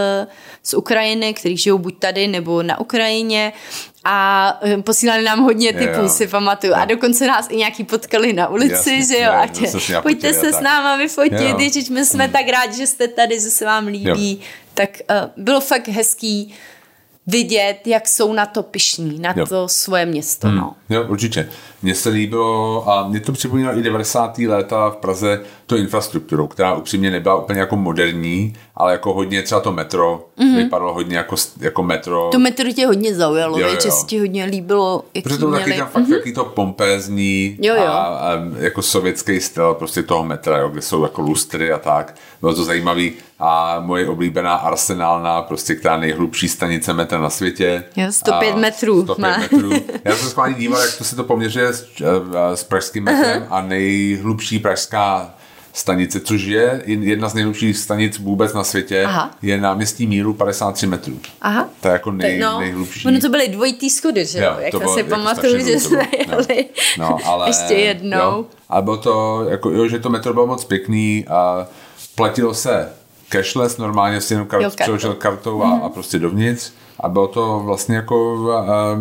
[0.63, 3.53] z Ukrajiny, kteří žijou buď tady nebo na Ukrajině
[4.07, 6.09] a posílali nám hodně typů, jo.
[6.09, 6.73] si pamatuju.
[6.73, 6.79] Jo.
[6.79, 9.47] A dokonce nás i nějaký potkali na ulici, Jasně, že jo, a
[9.87, 12.33] tě, pojďte se s náma vyfotit, když my jsme hmm.
[12.33, 14.31] tak rádi, že jste tady, že se vám líbí.
[14.31, 14.47] Jo.
[14.73, 16.53] Tak uh, bylo fakt hezký
[17.27, 19.47] vidět, jak jsou na to pišní, na jo.
[19.47, 20.47] to svoje město.
[20.47, 20.57] Hmm.
[20.57, 20.75] No.
[20.89, 21.49] Jo, určitě.
[21.85, 24.37] Mně se líbilo a mě to připomínalo i 90.
[24.37, 29.61] léta v Praze to infrastrukturou, která upřímně nebyla úplně jako moderní, ale jako hodně třeba
[29.61, 30.55] to metro mm-hmm.
[30.55, 32.29] vypadalo hodně jako, jako metro.
[32.31, 33.75] To metro tě hodně zaujalo, jo, jo.
[33.81, 36.17] že se ti hodně líbilo, jak Protože to bylo taky tam fakt mm-hmm.
[36.17, 37.83] taky to pompézní jo, jo.
[37.83, 42.15] A, a, jako sovětský styl prostě toho metra, jo, kde jsou jako lustry a tak.
[42.41, 47.83] Bylo to zajímavý a moje oblíbená arsenálna, prostě která nejhlubší stanice metra na světě.
[47.95, 49.03] Jo, 105 a, metrů.
[49.03, 49.37] 105 má.
[49.37, 49.71] metrů.
[50.03, 51.85] Já jsem schválně díval, jak to se to poměřuje s,
[52.53, 53.47] s pražským metrem uh-huh.
[53.49, 55.35] a nejhlubší pražská
[55.75, 59.31] stanice, což je jedna z nejlepších stanic vůbec na světě, Aha.
[59.41, 61.19] je náměstí Míru 53 metrů.
[61.41, 61.69] Aha.
[61.81, 63.07] To je jako nej, no, nejhlubší.
[63.07, 64.55] Ono to byly dvojitý schody, že jo?
[64.59, 66.65] Jak to bylo, si jako pamatuju, že jsme jeli
[66.97, 67.09] no.
[67.09, 68.17] no, ale, ještě jednou.
[68.17, 71.67] Jo, a bylo to, jako, jo, že to metro bylo moc pěkný a
[72.15, 72.89] platilo se
[73.29, 75.13] cashless, normálně si jenom kart, jo, kartou.
[75.13, 75.85] kartou a, mm-hmm.
[75.85, 76.71] a prostě dovnitř
[77.05, 78.47] a bylo to vlastně jako,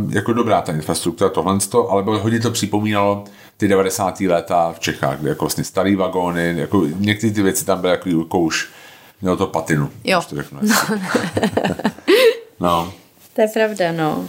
[0.08, 3.24] jako dobrá ta infrastruktura, tohle, ale bylo, hodně to připomínalo
[3.56, 4.20] ty 90.
[4.20, 8.08] léta v Čechách, kde jako vlastně starý vagóny, jako některé ty věci tam byly jako,
[8.08, 8.68] jako už
[9.22, 9.90] mělo to patinu.
[10.04, 10.22] Jo.
[10.28, 10.98] To řeknu, no.
[12.60, 12.92] no.
[13.34, 14.24] To je pravda, no.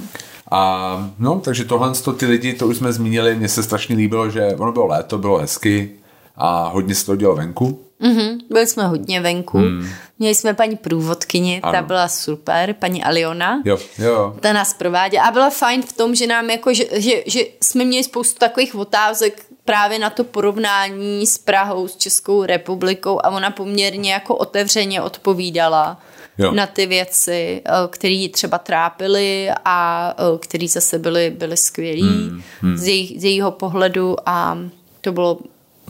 [0.51, 4.29] A no, takže tohle to ty lidi, to už jsme zmínili, mně se strašně líbilo,
[4.29, 5.91] že ono bylo léto, bylo hezky
[6.35, 7.79] a hodně se to dělo venku.
[8.01, 9.57] Mm-hmm, byli jsme hodně venku.
[9.57, 9.89] Hmm.
[10.19, 11.73] Měli jsme paní průvodkyni, ano.
[11.73, 13.61] ta byla super, paní Aliona.
[13.65, 14.35] Jo, jo.
[14.39, 17.85] Ta nás prováděla a byla fajn v tom, že nám jako, že, že, že jsme
[17.85, 23.51] měli spoustu takových otázek právě na to porovnání s Prahou, s Českou republikou a ona
[23.51, 26.01] poměrně jako otevřeně odpovídala
[26.37, 26.51] jo.
[26.51, 32.41] na ty věci, eh, které třeba trápily a eh, které zase byly, byly skvělý hmm,
[32.61, 32.77] hmm.
[32.77, 34.57] Z, jej, z jejího pohledu a
[35.01, 35.37] to bylo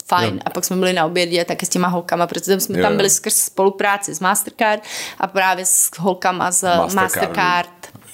[0.08, 0.34] fajn.
[0.34, 0.39] Jo.
[0.46, 2.84] A pak jsme byli na obědě také s těma holkama, protože jsme jo.
[2.84, 4.84] tam byli skrz spolupráci s Mastercard
[5.20, 6.96] a právě s holkama z Mastercard.
[6.96, 7.70] Mastercard.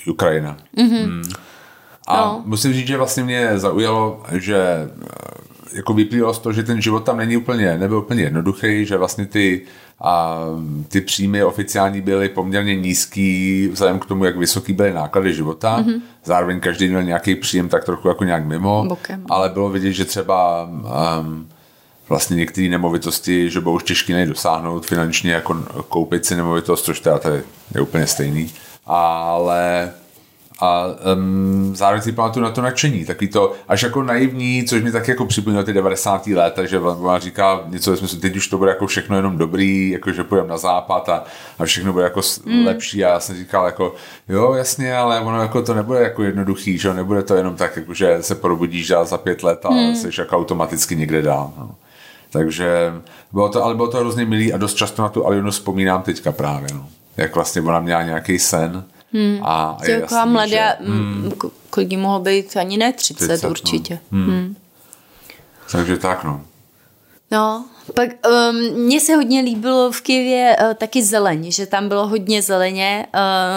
[0.07, 0.57] Ukrajina.
[0.77, 1.03] Mm-hmm.
[1.03, 1.23] Hmm.
[2.07, 2.41] A no.
[2.45, 6.99] musím říct, že vlastně mě zaujalo, že eh, jako vyplývalo z toho, že ten život
[6.99, 9.61] tam není úplně, nebyl úplně jednoduchý, že vlastně ty
[10.03, 10.39] a
[10.87, 15.83] ty příjmy oficiální byly poměrně nízký vzhledem k tomu, jak vysoký byly náklady života.
[15.83, 16.01] Mm-hmm.
[16.23, 19.25] Zároveň každý měl nějaký příjem tak trochu jako nějak mimo, Bokem.
[19.29, 20.63] ale bylo vidět, že třeba
[21.19, 21.47] um,
[22.11, 25.53] vlastně některé nemovitosti, že bylo už těžké dosáhnout finančně, jako
[25.87, 27.43] koupit si nemovitost, což teda tady
[27.75, 28.53] je úplně stejný.
[28.85, 29.91] Ale
[30.61, 34.91] a um, zároveň si pamatuju na to nadšení, taky to až jako naivní, což mi
[34.91, 36.27] tak jako připomíná ty 90.
[36.27, 39.89] let, takže ona říká něco ve smyslu, teď už to bude jako všechno jenom dobrý,
[39.89, 41.23] jako že půjdeme na západ a,
[41.59, 42.65] a všechno bude jako mm.
[42.65, 43.95] lepší a já jsem říkal jako,
[44.29, 47.93] jo jasně, ale ono jako to nebude jako jednoduchý, že nebude to jenom tak, jako,
[47.93, 49.95] že se probudíš za pět let a mm.
[49.95, 51.53] jsi jako automaticky někde dál.
[51.57, 51.75] No.
[52.31, 52.93] Takže
[53.31, 56.31] bylo to, ale bylo to hrozně milý a dost často na tu Alionu vzpomínám teďka
[56.31, 56.89] právě, no.
[57.17, 59.39] Jak vlastně ona měla nějaký sen, Hmm.
[59.43, 60.85] A je jako jasný, mladá, že...
[60.85, 61.31] hmm.
[61.69, 63.49] kolik mohlo být, ani ne 30, 30 no.
[63.49, 63.99] určitě.
[64.11, 64.19] No.
[64.19, 64.31] Hmm.
[64.31, 64.55] Hmm.
[65.71, 66.41] Takže tak, no.
[67.31, 67.65] No,
[67.95, 72.41] pak um, mně se hodně líbilo v Kyjevě uh, taky zeleň, že tam bylo hodně
[72.41, 73.07] zeleně.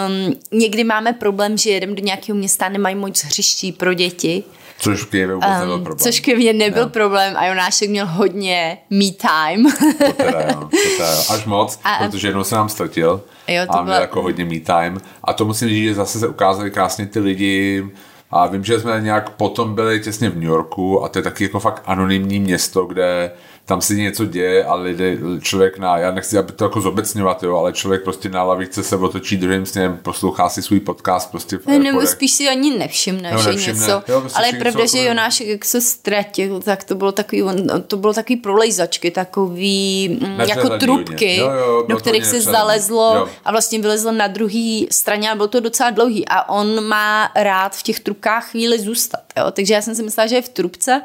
[0.07, 4.43] Um, někdy máme problém, že jedeme do nějakého města, nemají moc hřiští pro děti.
[4.85, 5.97] Což v Kyjevě vůbec um, nebyl problém.
[5.97, 6.89] Což v Kyjevě nebyl no.
[6.89, 9.71] problém a Jonášek měl hodně me time.
[10.07, 11.23] to teda jo, to teda jo.
[11.29, 14.01] Až moc, a, protože jednou se nám ztratil jo, to a měl bylo...
[14.01, 14.97] jako hodně me time.
[15.23, 17.83] A to musím říct, že zase se ukázali krásně ty lidi,
[18.31, 21.43] a vím, že jsme nějak potom byli těsně v New Yorku a to je taky
[21.43, 23.31] jako fakt anonymní město, kde
[23.65, 27.57] tam se něco děje a lidé, člověk na, já nechci aby to jako zobecňovat, jo,
[27.57, 31.65] ale člověk prostě na lavičce se otočí druhým směrem, poslouchá si svůj podcast prostě v
[31.65, 33.79] ne, Nebo spíš si ani nevšimne, no, že nevšimne.
[33.79, 34.03] něco.
[34.07, 37.43] Jo, prostě ale je pravda, že Jonáš, jak se ztratil, tak to bylo takový,
[37.87, 43.29] to bylo takový prolejzačky, takový mm, jako trubky, jo, jo, do kterých se zalezlo jo.
[43.45, 47.75] a vlastně vylezlo na druhý straně a bylo to docela dlouhý a on má rád
[47.75, 51.01] v těch trubkách chvíli zůstat, jo, takže já jsem si myslela, že je v trubce.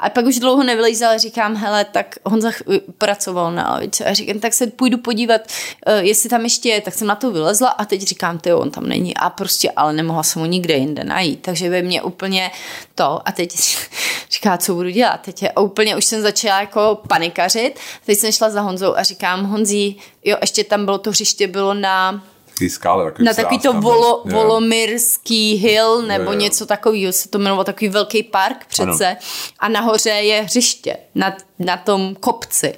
[0.00, 2.50] A pak už dlouho nevylejzal, říkám, hele, tak Honza
[2.98, 5.40] pracoval na lavici a říkám, tak se půjdu podívat,
[5.86, 8.70] eh, jestli tam ještě je, tak jsem na to vylezla a teď říkám, ty on
[8.70, 9.16] tam není.
[9.16, 12.50] A prostě, ale nemohla jsem ho nikde jinde najít, takže ve mně úplně
[12.94, 13.56] to a teď
[14.30, 18.50] říká, co budu dělat, teď je úplně, už jsem začala jako panikařit, teď jsem šla
[18.50, 22.24] za Honzou a říkám, Honzí, jo, ještě tam bylo to hřiště, bylo na
[22.58, 23.04] takový skále.
[23.04, 27.88] Takový na takový to volo, Volomirský hill nebo je, něco takového, se to jmenovalo takový
[27.88, 29.16] velký park přece ano.
[29.58, 32.74] a nahoře je hřiště na, na tom kopci.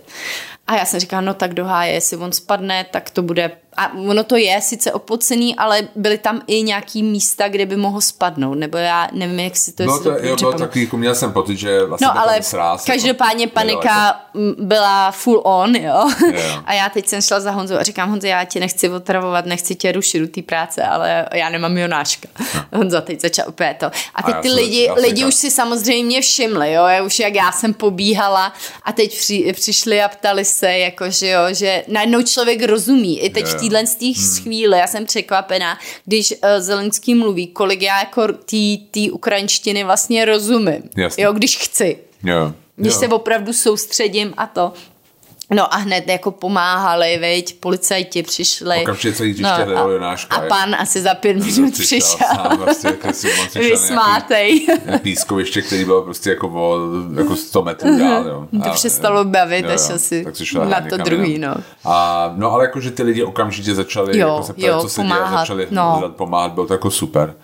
[0.67, 3.93] A já jsem říkala, no tak do háje, jestli on spadne, tak to bude a
[3.95, 8.59] ono to je sice opocený, ale byly tam i nějaký místa, kde by mohl spadnout,
[8.59, 9.83] nebo já nevím, jak si to...
[9.83, 12.93] Bylo to, jo, bylo takový, jako měl jsem pocit, že vlastně No ale sráz, jako
[12.99, 14.21] každopádně jako, panika
[14.59, 16.11] byla full on, jo?
[16.33, 16.63] jo.
[16.65, 19.75] A já teď jsem šla za Honzou a říkám, Honzo, já tě nechci otravovat, nechci
[19.75, 22.29] tě rušit do té práce, ale já nemám Jonáška.
[22.55, 22.79] No.
[22.79, 23.87] Honzo teď začal opět to.
[24.15, 26.85] A teď a ty lidi, lidi už si samozřejmě všimli, jo?
[26.87, 28.53] Já už jak já jsem pobíhala
[28.83, 33.21] a teď při, přišli a ptali se, jako, že jo, že najednou člověk rozumí.
[33.21, 33.85] I teď v téhle
[34.19, 34.43] hmm.
[34.43, 38.27] chvíli, já jsem překvapená, když uh, Zelenský mluví, kolik já jako
[38.91, 40.83] té ukrajinštiny vlastně rozumím.
[40.97, 41.25] Jasně.
[41.25, 41.99] Jo, když chci.
[42.25, 42.53] Jo.
[42.77, 42.99] Když jo.
[42.99, 44.73] se opravdu soustředím a to.
[45.51, 48.83] No a hned jako pomáhali, veď, policajti přišli.
[48.83, 50.17] Okamžitě celý no, a.
[50.31, 52.27] A pan asi za pět minut přišel.
[52.63, 52.99] Prostě,
[53.55, 54.67] Vysmátej.
[55.03, 56.79] Pískoviště, který byl prostě jako, o,
[57.19, 58.27] jako 100 metrů dál.
[58.27, 58.47] Jo.
[58.65, 60.27] To přestalo bavit, jo, až asi
[60.69, 61.55] na to druhý, no.
[61.85, 65.15] A, no ale jakože ty lidi okamžitě začali jo, jako se ptát, co se děje,
[65.31, 66.13] začali no.
[66.17, 67.35] pomáhat, bylo to jako super.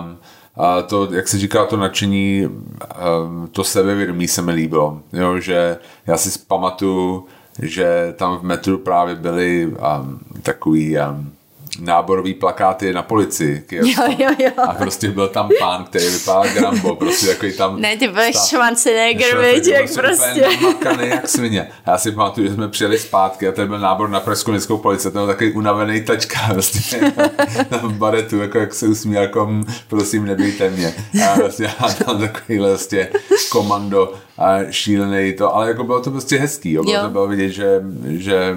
[0.00, 0.18] Um,
[0.56, 5.00] a to, jak se říká, to nadšení, um, to sebevědomí se mi líbilo.
[5.12, 7.26] Jo, že já si pamatuju,
[7.58, 11.32] že tam v metru právě byli um, takový um,
[11.80, 13.64] náborový plakáty na policii.
[13.70, 13.82] Jo,
[14.18, 14.50] jo, jo.
[14.68, 17.80] A prostě byl tam pán, který vypadal Grambo, prostě takový tam...
[17.80, 20.48] Ne, ty byl Schwarzenegger, víš, jak prostě.
[20.68, 21.68] Úplně jak svině.
[21.84, 24.78] A já si pamatuju, že jsme přijeli zpátky a to byl nábor na pražskou městskou
[24.78, 27.00] policii, ten byl takový unavený tačka, prostě
[27.70, 29.50] na baretu, jako jak se usmí, jako
[29.88, 30.94] prosím, nebejte mě.
[31.26, 33.08] A prostě já tam takový vlastně
[33.50, 36.82] komando a šílený to, ale jako bylo to prostě hezký, jo.
[36.82, 37.02] Bylo jo.
[37.02, 38.56] to bylo vidět, že, že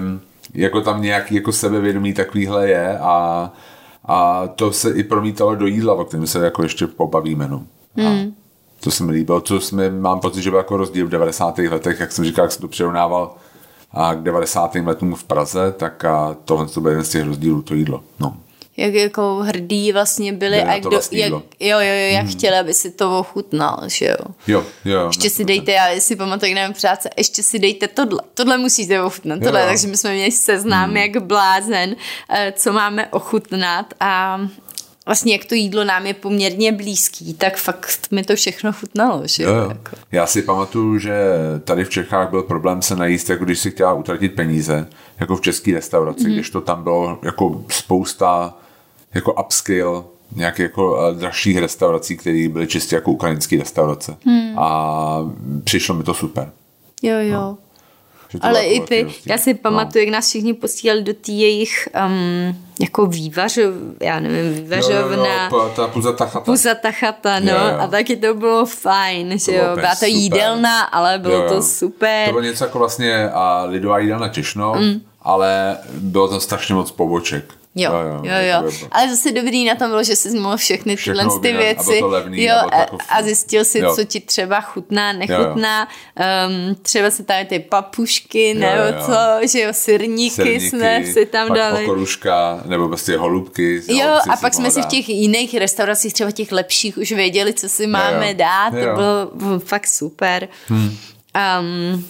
[0.54, 3.52] jako tam nějaký jako sebevědomí takovýhle je a,
[4.04, 7.48] a to se i promítalo do jídla, o kterém se jako ještě pobavíme.
[7.48, 7.64] No.
[7.96, 8.34] Mm.
[8.80, 11.58] To se mi líbilo, to jsme, mám pocit, že byl jako rozdíl v 90.
[11.58, 13.34] letech, jak jsem říkal, jak jsem to přirovnával
[13.92, 14.74] a k 90.
[14.74, 18.02] letům v Praze, tak a tohle to byl jeden z těch rozdílů, to jídlo.
[18.20, 18.36] No
[18.76, 22.32] jak jako hrdí vlastně byli a jak, do, jak, jo, jo, jo, jak hmm.
[22.32, 24.26] chtěli, aby si to ochutnal, že jo.
[24.46, 25.06] Jo, jo.
[25.06, 29.02] Ještě si dejte, já si pamatuju, jak nevím, přáce, ještě si dejte tohle, tohle musíte
[29.02, 29.66] ochutnat, tohle, jo.
[29.66, 30.96] takže my jsme měli seznám hmm.
[30.96, 31.96] jak blázen,
[32.30, 34.40] eh, co máme ochutnat a
[35.06, 39.22] vlastně jak to jídlo nám je poměrně blízký, tak fakt mi to všechno chutnalo.
[39.24, 39.42] Že?
[39.42, 39.68] Jo, jo.
[39.68, 39.96] Jako.
[40.12, 41.16] Já si pamatuju, že
[41.64, 44.88] tady v Čechách byl problém se najíst, jako když si chtěla utratit peníze,
[45.20, 46.34] jako v české restauraci, mm-hmm.
[46.34, 48.54] když to tam bylo jako spousta
[49.14, 50.02] jako upscale
[50.36, 54.16] nějakých jako eh, dražších restaurací, které byly čistě jako ukrajinské restaurace.
[54.24, 54.58] Hmm.
[54.58, 55.30] A
[55.64, 56.52] přišlo mi to super.
[57.02, 57.32] Jo, jo.
[57.32, 57.58] No.
[58.40, 60.06] Ale i ty, já si pamatuju, no.
[60.06, 65.48] jak nás všichni posílali do té jejich um, jako vývařov, já nevím, vývařovna.
[65.52, 66.44] Jo, jo, ta puzata chata.
[66.44, 67.52] Puzata chata, no.
[67.52, 67.78] Jo, jo.
[67.80, 69.64] A taky to bylo fajn, že jo.
[69.74, 71.48] Byla to jídelna, ale bylo jo, jo.
[71.48, 72.26] to super.
[72.26, 75.00] To bylo něco jako vlastně a lidová jídelna Těšno, mm.
[75.22, 77.54] ale bylo tam strašně moc poboček.
[77.78, 78.62] Jo, jo, jo, jo.
[78.64, 78.88] jo.
[78.90, 82.42] Ale zase dobrý na tom bylo, že jsi mohl všechny tyhle ty věci a, levný,
[82.42, 83.94] jo, a, a zjistil si, jo.
[83.94, 85.88] co ti třeba chutná, nechutná.
[86.48, 89.04] Um, třeba se tady ty papušky, jo, nebo jo.
[89.06, 91.80] co, že jo, syrníky, syrníky jsme si tam pak dali.
[91.80, 93.82] Pokoruška, nebo prostě holubky.
[93.88, 97.68] Jo, a pak jsme si v těch jiných restauracích, třeba těch lepších, už věděli, co
[97.68, 98.34] si máme jo, jo.
[98.38, 98.74] dát.
[98.74, 98.86] Jo.
[98.86, 100.48] To bylo, bylo fakt super.
[100.68, 100.96] Hmm.
[101.60, 102.04] Um,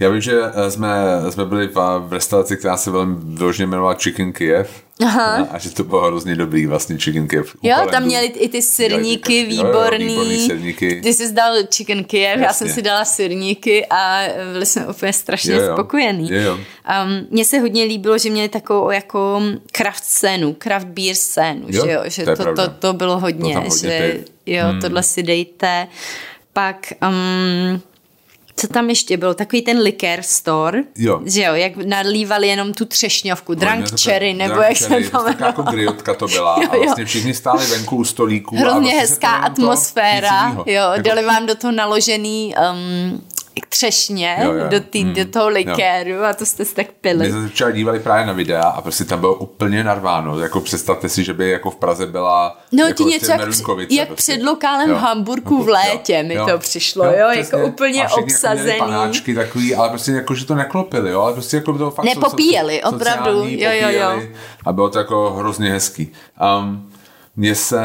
[0.00, 0.94] já vím, že eh, jsme,
[1.30, 4.88] jsme byli v, v restauraci, která se velmi vyloženě jmenovala Chicken Kiev.
[5.00, 5.48] Aha.
[5.50, 7.56] A že to bylo hrozně dobrý vlastně chicken Kiev.
[7.62, 10.04] Jo, tam měli i ty syrníky výborný.
[10.04, 11.00] Jo, jo, výborný syrníky.
[11.02, 12.44] Ty jsi dal chicken Kiev, Jasně.
[12.44, 14.20] já jsem si dala syrníky a
[14.52, 16.18] byli jsme úplně strašně jo, jo.
[16.28, 16.54] jo.
[16.54, 21.86] Um, mně se hodně líbilo, že měli takovou jako craft scénu, craft beer scénu, jo,
[21.86, 24.80] že jo, že to, to, to, to bylo hodně, to hodně že jo, hmm.
[24.80, 25.88] tohle si dejte.
[26.52, 27.82] Pak um,
[28.58, 31.20] co tam ještě bylo, takový ten liquor store, jo.
[31.24, 35.10] že jo, jak nalívali jenom tu třešňovku, no, drunk cherry, nebo drunk jak cherry, se
[35.10, 35.36] to jmenuje.
[35.40, 36.80] jako griotka to byla jo, jo.
[36.80, 38.56] a vlastně všichni stáli venku u stolíků.
[38.56, 41.02] Hrozně vlastně hezká atmosféra, jo, jako...
[41.02, 43.22] dali vám do toho naložený um,
[43.66, 44.64] třešně jo, jo.
[44.68, 45.12] Do, tý, hmm.
[45.12, 46.24] do toho likéru jo.
[46.24, 47.18] a to jste si tak pili.
[47.18, 50.38] My jsme se dívali právě na videa a prostě tam bylo úplně narváno.
[50.38, 53.48] Jako představte si, že by jako v Praze byla No jako ti něco jak, jak
[53.48, 54.04] prostě.
[54.14, 54.96] před lokálem jo.
[54.96, 56.28] Hamburku v létě jo.
[56.28, 56.46] mi jo.
[56.46, 58.68] to přišlo, jo, jo jako úplně a obsazený.
[58.70, 62.04] Jako panáčky takový, ale prostě jako, že to neklopili, jo, ale prostě jako bylo fakt
[62.06, 64.22] Nepopíjeli, so, opravdu, jo, jo, jo.
[64.64, 66.12] A bylo to jako hrozně hezký.
[66.60, 66.90] Um,
[67.38, 67.80] mně se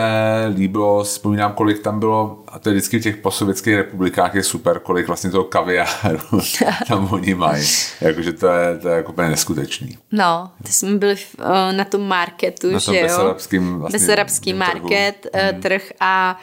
[0.55, 4.79] líbilo, vzpomínám, kolik tam bylo, a to je vždycky v těch posovětských republikách je super,
[4.79, 6.19] kolik vlastně toho kaviáru
[6.87, 7.67] tam oni mají.
[8.01, 9.97] Jakože to je, to je jako úplně neskutečný.
[10.11, 11.35] No, ty jsme byli v,
[11.71, 13.17] na tom marketu, na tom že jo?
[13.23, 13.59] Vlastně,
[13.91, 15.31] Besarabský market, trhu.
[15.33, 16.39] Eh, trh a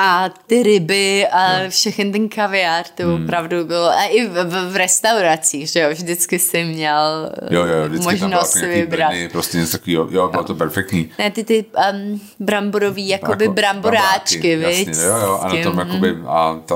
[0.00, 1.70] a ty ryby a no.
[1.70, 3.24] všechny ten kaviár, to hmm.
[3.24, 3.88] opravdu bylo.
[3.88, 9.08] A i v, v, restauracích, že jo, vždycky si měl jo, jo, možnost si vybrat.
[9.08, 11.10] Brny, prostě něco takového, jo, bylo to perfektní.
[11.18, 14.88] Ne, ty ty um, bramborový, jakoby jako, bramboráčky, víš?
[14.88, 16.74] Jo, jo, a na tom jakoby, a ta,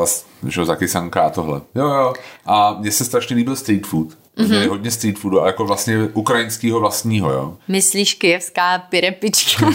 [0.48, 1.60] že taky sanka a tohle.
[1.74, 2.12] Jo, jo.
[2.46, 4.21] A mně se strašně líbil street food.
[4.38, 4.68] Mm-hmm.
[4.68, 7.56] hodně street foodu, ale jako vlastně ukrajinského vlastního, jo.
[7.68, 9.66] Myslíš kijevská pirepička?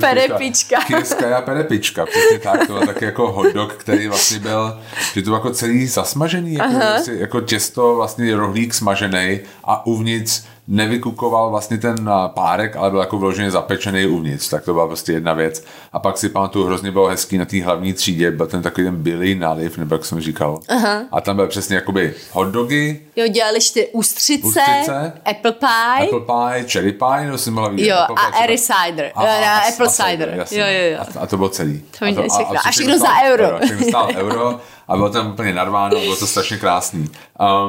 [0.00, 0.80] perepička.
[0.86, 4.80] Kijevská perepička, přesně tak, to byl taky jako hotdog, který vlastně byl,
[5.14, 11.50] že to jako celý zasmažený, jako, vlastně, jako těsto, vlastně rohlík smažený a uvnitř nevykukoval
[11.50, 15.34] vlastně ten eh, párek, ale byl jako vloženě zapečený uvnitř, tak to byla prostě jedna
[15.34, 15.64] věc.
[15.92, 18.96] A pak si pamatuju, hrozně bylo hezký na té hlavní třídě, byl ten takový ten
[18.96, 20.60] Billy náliv, nebo jak jsem říkal.
[20.68, 21.02] Aha.
[21.12, 23.00] A tam byl přesně jakoby hot dogy.
[23.16, 26.08] Jo, dělali ty ústřice, ústřice, apple pie.
[26.08, 27.88] Apple pie, cherry pie, no jsem mohla vidět.
[27.88, 30.34] Jo, a Airy cider, a, a, a, apple a, cider.
[30.36, 30.60] Jasně.
[30.60, 30.98] Jo, jo, jo.
[31.00, 31.82] A, a, to bylo celý.
[31.98, 33.44] To a, to, a, a, a všechno za euro.
[33.44, 33.58] euro.
[33.66, 37.10] Všechno stál euro a bylo tam úplně narváno, bylo to strašně krásný.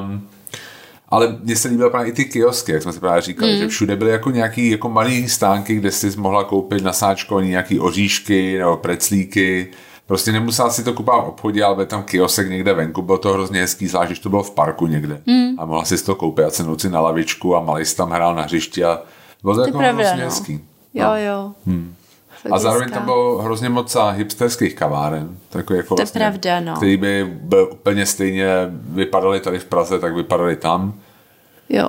[0.02, 0.28] Um,
[1.10, 3.60] ale mně se líbily právě i ty kiosky, jak jsme si právě říkali, mm.
[3.60, 7.80] že všude byly jako nějaký jako malý stánky, kde jsi mohla koupit na sáčkovaný nějaký
[7.80, 9.68] oříšky nebo preclíky.
[10.06, 13.34] Prostě nemusela si to kupovat v obchodě, ale byl tam kiosek někde venku, bylo to
[13.34, 15.22] hrozně hezký, zvlášť když to bylo v parku někde.
[15.26, 15.60] Mm.
[15.60, 18.42] A mohla si to koupit a cenout si na lavičku a malý tam hrál na
[18.42, 19.02] hřišti a
[19.42, 20.30] Bylo to, To jako pravda, hrozně no.
[20.30, 20.60] hezký.
[20.94, 21.52] Jo, jo.
[21.66, 21.96] Hmm.
[22.48, 25.38] Fakt A zároveň tam bylo hrozně moc hipsterských kaváren.
[25.50, 26.76] Takový jako To je vlastně, pravda, no.
[26.76, 30.94] Který by byl úplně stejně vypadaly tady v Praze, tak vypadaly tam.
[31.70, 31.88] Jo.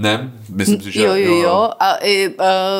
[0.00, 0.32] Ne?
[0.48, 1.70] Myslím si, že Jo, jo, jo.
[1.80, 2.34] A i, uh,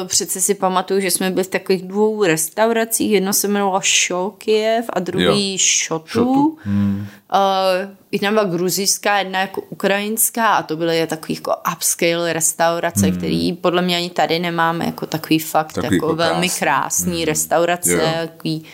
[0.06, 3.10] přece si pamatuju, že jsme byli v takových dvou restauracích.
[3.10, 6.08] Jedno se jmenovalo Šokiev a druhý Šotu.
[6.08, 6.58] Šotu.
[6.62, 7.06] Hmm.
[7.32, 13.16] Uh, jedna byla gruzijská, jedna jako ukrajinská a to byly takový jako upscale restaurace, hmm.
[13.16, 16.58] který podle mě ani tady nemáme jako takový fakt Takový jako jako velmi krásný.
[16.58, 17.24] krásný hmm.
[17.24, 18.00] restaurace, Jo.
[18.26, 18.64] takový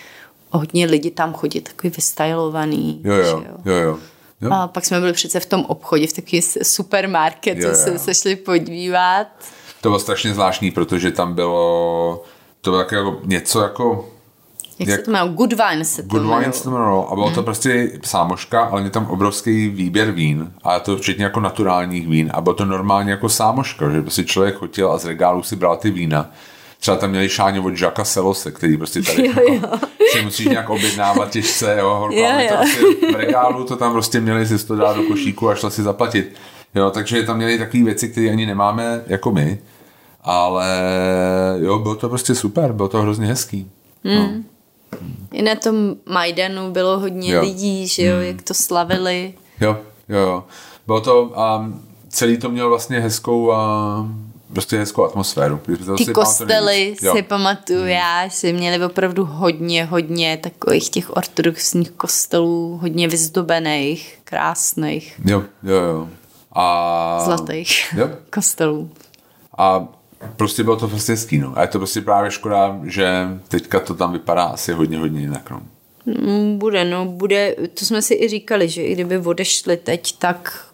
[0.50, 3.00] hodně lidi tam chodí, takový vystylovaný.
[3.04, 3.74] Jo, jo, že jo, jo.
[3.74, 3.98] jo.
[4.40, 4.50] Jo.
[4.52, 7.74] A pak jsme byli přece v tom obchodě, v takový supermarketu, Jo, jo.
[7.74, 9.26] jsme se šli podívat.
[9.80, 12.22] To bylo strašně zvláštní, protože tam bylo
[12.60, 14.08] to bylo jako něco jako
[14.78, 15.32] Jak, Jak- se to jmenuje?
[15.34, 16.22] Good Wine se to Good.
[16.38, 17.34] Wine se to jmenovalo a bylo Hmm.
[17.34, 22.30] to prostě sámoška, ale mě tam obrovský výběr vín a to včetně jako naturálních vín
[22.34, 25.76] a bylo to normálně jako sámoška, že prostě člověk chodil a z regálu si bral
[25.76, 26.30] ty vína.
[26.80, 30.70] Třeba tam měli šáně od Jacka Selose, který prostě tady Jo, jako, si musíš nějak
[30.70, 32.56] objednávat těžce, jo, horko, Jo, to jo.
[32.60, 32.80] prostě
[33.12, 36.34] v regálu to tam prostě měli si to dát do košíku a šla si zaplatit.
[36.74, 39.58] Jo, takže tam měli takové věci, které ani nemáme jako my,
[40.22, 40.68] ale
[41.58, 43.70] jo, bylo to prostě super, bylo to hrozně hezký.
[44.04, 44.30] No.
[45.32, 47.40] I na tom Majdanu bylo hodně Jo.
[47.40, 49.34] lidí, že jo, jak to slavili.
[49.60, 49.76] Jo,
[50.08, 50.44] jo, jo.
[50.86, 51.70] Bylo to, a
[52.08, 54.06] celý to mělo vlastně hezkou a
[54.56, 55.60] prostě hezkou atmosféru.
[55.66, 56.96] Ty si pamatuju kostely.
[57.02, 57.16] Hmm.
[57.16, 65.20] si pamatuju já, že měli opravdu hodně, hodně takových těch ortodoxních kostelů, hodně vyzdobených, krásných,
[65.24, 66.08] Jo, jo, jo.
[66.52, 68.10] A, zlatých Jo.
[68.30, 68.90] kostelů.
[69.58, 69.88] A
[70.36, 71.52] prostě bylo to prostě hezký, no.
[71.56, 75.50] A je to prostě právě škoda, že teďka to tam vypadá asi hodně, hodně jinak,
[75.50, 75.60] no.
[76.06, 80.66] Mm, Bude, no, bude, to jsme si i říkali, že i kdyby odešli teď, tak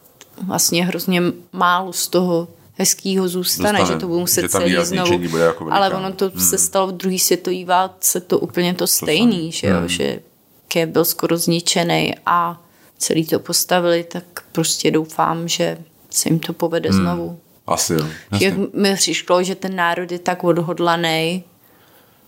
[0.47, 1.23] vlastně hrozně
[1.53, 2.49] málo z toho
[2.79, 5.19] hezkýho zůstane, Zůstane, že to budou muset celý znovu.
[5.29, 5.67] bude jako.
[5.73, 9.77] Ale ono to se stalo v druhé světové válce, to úplně to stejný, že jo,
[9.89, 10.21] že
[10.69, 12.63] Kiev byl skoro zničený a
[12.99, 15.79] celý to postavili, tak prostě doufám, že
[16.11, 17.39] se jim to povede znovu.
[17.67, 18.07] Asi jo.
[18.39, 18.67] Že Jasně.
[18.75, 21.45] mi přišlo, že ten národ je tak odhodlaný,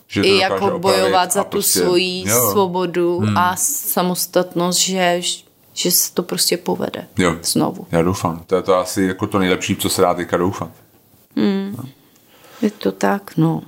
[0.08, 2.50] Že to i jako bojovat za tu prostě- svoji jo.
[2.52, 5.20] svobodu a samostatnost, že,
[5.74, 7.36] že se to prostě povede Jo.
[7.42, 7.86] znovu.
[7.92, 8.42] Já doufám.
[8.46, 10.70] To je to asi jako to nejlepší, co se dá teďka doufat.
[12.62, 13.62] Je to tak, no.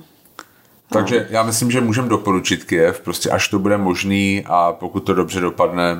[0.89, 5.13] Takže já myslím, že můžeme doporučit Kiev, prostě až to bude možný a pokud to
[5.13, 5.97] dobře dopadne,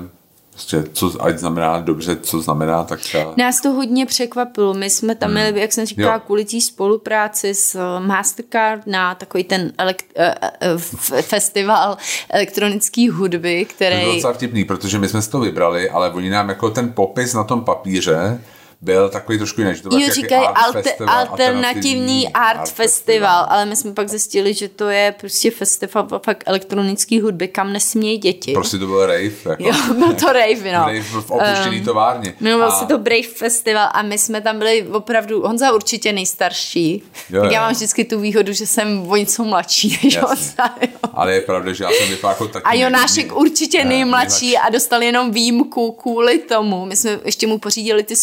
[0.58, 3.34] prostě co, ať znamená dobře, co znamená, tak ta...
[3.38, 4.74] Nás to hodně překvapilo.
[4.74, 6.20] My jsme tam měli, jak jsem říkala, Jo.
[6.26, 11.98] kvůli té spolupráci s eh, Mastercard na takový ten elekt, eh, eh, festival
[12.30, 14.16] elektronické hudby, To bylo který...
[14.16, 17.44] docela vtipný, protože my jsme si to vybrali, ale oni nám jako ten popis na
[17.44, 18.42] tom papíře
[18.82, 19.76] byl takový trošku jiný.
[19.76, 24.10] že To byl Jo, říkají art alter, festival, alternativní art, festival, ale my jsme pak
[24.10, 28.54] zjistili, že to je prostě festival fakt elektronické hudby, kam nesmějí děti.
[28.54, 29.32] Prostě to byl rave.
[29.50, 29.64] Jako.
[29.64, 30.80] Jo, byl to rave, no.
[30.80, 32.34] Rave v opuštěný továrně.
[32.40, 37.04] Jmenoval A- se to Brave Festival a my jsme tam byli opravdu, Honza určitě nejstarší.
[37.30, 37.64] Jo, tak já jo.
[37.66, 40.22] mám vždycky tu výhodu, že jsem o něco mladší než Jasně.
[40.28, 40.76] Honza.
[40.82, 40.88] Jo.
[41.14, 42.64] Ale je pravda, že já jsem vypadal jako taky...
[42.66, 46.86] A Jonášek určitě Ne, nejmladší a dostal jenom výjimku kvůli tomu.
[46.86, 48.16] My jsme ještě mu pořídili ty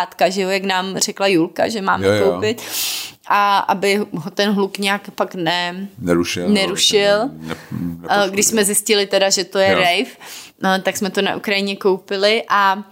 [0.00, 2.30] sluchátka, že jo, jak nám řekla Julka, že máme Jo, jo.
[2.32, 2.62] koupit.
[3.26, 6.48] A aby ho ten hluk nějak pak ne, Nerušil.
[6.48, 7.18] Nerušil.
[7.18, 8.30] Ne, ne, Eh, nepoškodil.
[8.32, 9.78] když jsme zjistili teda, že to je Jo.
[9.78, 10.10] rave,
[10.62, 12.82] no, tak jsme to na Ukrajině koupili a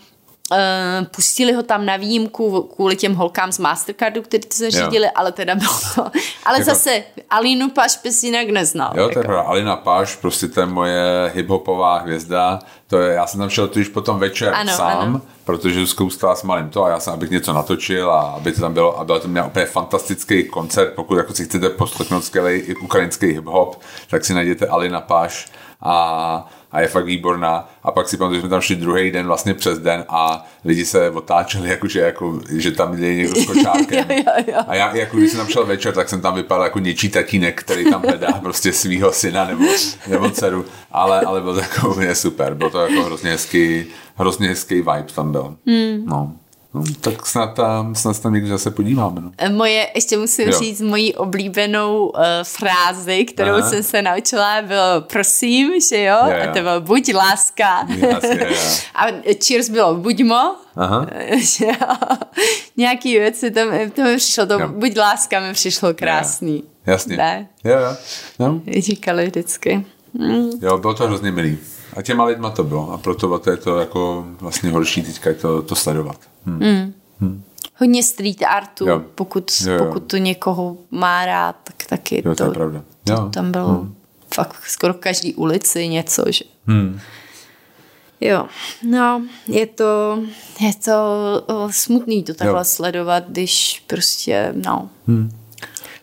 [1.14, 5.54] pustili ho tam na výjimku kvůli těm holkám z Mastercardu, kteří to zařídili, ale teda
[5.54, 6.02] bylo to.
[6.46, 8.88] Ale Jako- zase Alínu Paš bys jinak neznal.
[8.88, 9.20] Jo, to je jako.
[9.20, 9.42] pravda.
[9.42, 12.58] Alina Páš, prostě to je moje hiphopová hvězda.
[12.86, 15.20] To je, já jsem tam šel totiž potom večer Ano, sám, ano.
[15.44, 18.60] protože Zuzka ustala s malým to a já jsem, abych něco natočil a aby to
[18.60, 22.74] tam bylo, a byl to měl úplně fantastický koncert, pokud jako si chcete poslechnout skvělý
[22.74, 23.72] ukrajinský hip-hop,
[24.10, 25.48] tak si najděte Alina Páš
[25.82, 27.68] a, a je fakt výborná.
[27.82, 30.84] A pak si pamatuju, že jsme tam šli druhý den vlastně přes den a lidi
[30.84, 34.04] se otáčeli, jakože, jako, že tam je někdo s kočárkem.
[34.10, 34.60] Jo, jo, jo.
[34.66, 37.62] A já, jako když jsem tam šel večer, tak jsem tam vypadal jako něčí tatínek,
[37.62, 39.64] který tam hledá prostě svého syna nebo,
[40.08, 40.64] nebo dceru.
[40.92, 42.54] Ale, ale byl to jako úplně super.
[42.54, 43.84] Byl to jako hrozně hezký,
[44.16, 45.56] hrozně hezký vibe tam byl.
[45.66, 46.04] Hmm.
[46.06, 46.32] No.
[46.74, 46.84] No.
[47.00, 49.20] tak snad tam, snad tam někdy zase podíváme.
[49.20, 49.32] No.
[49.52, 50.58] Moje, ještě musím Jo.
[50.58, 53.70] říct moji oblíbenou uh, frázi, kterou Aha.
[53.70, 56.50] Jsem se naučila, bylo prosím, že jo, Jo, jo.
[56.50, 57.86] a to bylo buď láska.
[58.08, 58.46] Jasně,
[58.94, 59.06] a
[59.46, 61.06] cheers bylo buďmo, Aha.
[61.38, 61.96] že jo.
[62.76, 63.60] Nějaký věci, to,
[63.94, 64.68] to mi přišlo, to Jo.
[64.68, 66.64] buď láska mi přišlo krásný.
[66.86, 67.16] Jasně.
[67.16, 67.96] Ne, Jo, jo.
[68.38, 68.60] No.
[68.78, 69.86] říkali vždycky.
[70.14, 70.50] Mm.
[70.62, 71.58] jo, bylo to hrozně milý.
[71.96, 72.92] A těma lidma to bylo.
[72.92, 76.16] A proto to je to jako vlastně horší teďka je to, to sledovat.
[77.20, 77.42] Hm.
[77.76, 79.02] hodně street artu, jo.
[79.14, 79.84] Pokud, jo, jo.
[79.84, 82.82] pokud to někoho má rád, tak taky jo, to, to, je pravda.
[83.08, 83.16] Jo.
[83.16, 83.94] to tam bylo hmm.
[84.34, 86.44] fakt skoro v každý ulici něco, že...
[86.66, 87.00] Hmm.
[88.20, 88.46] Jo,
[88.90, 90.22] no, je to,
[90.60, 90.92] je to
[91.70, 92.64] smutný to takhle jo.
[92.64, 94.90] sledovat, když prostě, no.
[95.06, 95.30] Hmm.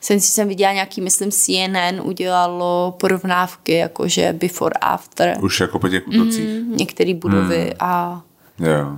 [0.01, 5.37] Jsem si jsem viděla nějaký, myslím, CNN udělalo porovnávky, jakože before, after.
[5.41, 6.45] Už jako po těch útocích.
[6.45, 7.71] Mm, některé budovy hmm.
[7.79, 8.21] a...
[8.59, 8.97] Jo,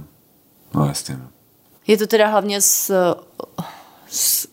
[0.73, 1.15] no jasně.
[1.15, 1.27] No.
[1.87, 2.93] Je to teda hlavně s,
[4.09, 4.47] s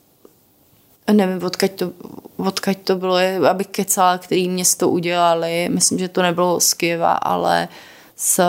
[1.12, 1.92] nevím, odkaď to,
[2.36, 3.16] odkaď to bylo,
[3.50, 5.68] abych kecala, který město udělali.
[5.72, 7.68] Myslím, že to nebylo z Kieva, ale
[8.16, 8.40] z,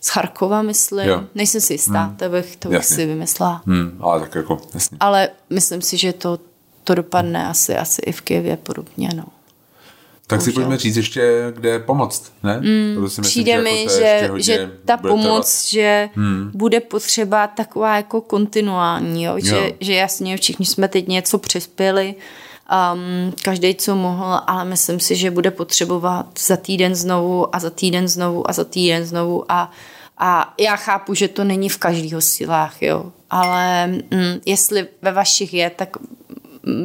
[0.00, 1.08] z Charkova, myslím.
[1.08, 1.24] Jo.
[1.34, 2.16] Nejsem si jistá, hmm.
[2.16, 3.62] to bych, to bych si vymyslela.
[3.66, 4.96] Hmm, ale tak jako, jasně.
[5.00, 6.38] Ale myslím si, že to,
[6.84, 9.24] to dopadne asi, asi i v Kijevě podobně, no.
[10.32, 12.60] Tak si pojďme říct ještě, kde pomoct, ne?
[12.60, 15.72] Mm, myslím, přijde že mi, jako že, že ta pomoc, trvat.
[15.72, 16.50] že hmm.
[16.54, 19.34] bude potřeba taková jako kontinuální, jo?
[19.38, 19.72] Že, jo.
[19.80, 22.14] že jasně všichni jsme teď něco přispěli,
[22.94, 27.70] um, každý, co mohl, ale myslím si, že bude potřebovat za týden znovu a za
[27.70, 29.70] týden znovu a za týden znovu a,
[30.18, 35.54] a já chápu, že to není v každého silách, jo, ale mm, jestli ve vašich
[35.54, 35.96] je, tak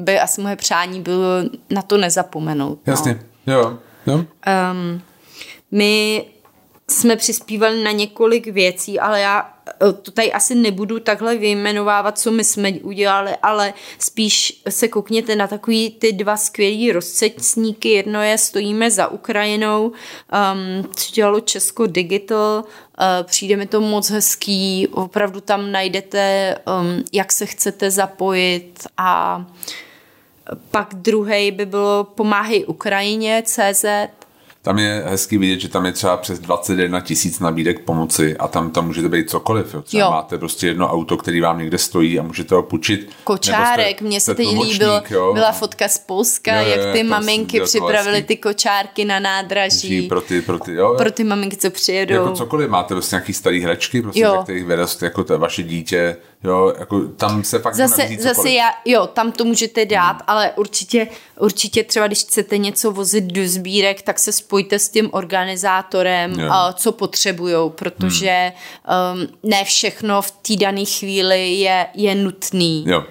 [0.01, 1.25] by asi moje přání bylo
[1.69, 2.79] na to nezapomenout.
[2.87, 2.93] No.
[3.47, 3.77] Jo.
[4.07, 4.15] jo.
[4.15, 5.01] Um,
[5.71, 6.25] my
[6.89, 12.31] jsme přispívali na několik věcí, ale já eh, to tady asi nebudu takhle vyjmenovávat, co
[12.31, 17.89] my jsme udělali, ale spíš se koukněte na takový ty dva skvělý rozcetníky.
[17.89, 24.09] Jedno je Stojíme za Ukrajinou, um, co dělalo Česko Digital, uh, přijde mi to moc
[24.09, 29.45] hezký, opravdu tam najdete, um, jak se chcete zapojit a
[30.71, 33.85] pak druhý by bylo Pomáhej Ukrajině CZ,
[34.67, 38.71] tam je hezký vidět, že tam je třeba přes 21 tisíc nabídek pomoci a tam,
[38.71, 39.73] tam můžete být cokoliv.
[39.73, 39.81] Jo.
[39.81, 40.11] Třeba jo.
[40.11, 43.09] máte prostě jedno auto, který vám někde stojí a můžete ho půjčit.
[43.23, 45.33] Kočárek, mně se teď líbil, jo.
[45.33, 50.01] byla fotka z Polska, jo, jo, jak ty maminky připravili ty kočárky na nádraží.
[50.01, 52.13] Pro ty, pro ty, jo, pro ty maminky, co přijedou.
[52.13, 54.39] Jako cokoliv, máte prostě nějaký starý hračky, prostě, jo.
[54.43, 59.07] kterých vyrost jako to vaše dítě, jo, jako tam se fakt zase, zase já, jo,
[59.07, 60.21] tam to můžete dát, hmm.
[60.27, 61.07] ale určitě,
[61.39, 66.51] určitě třeba, když chcete něco vozit do sbírek, tak se spojte s tím organizátorem, jo.
[66.73, 68.51] co potřebujou, protože
[68.85, 69.21] hmm.
[69.21, 72.85] um, ne všechno v té dané chvíli je, je nutný.
[72.87, 73.03] Jo.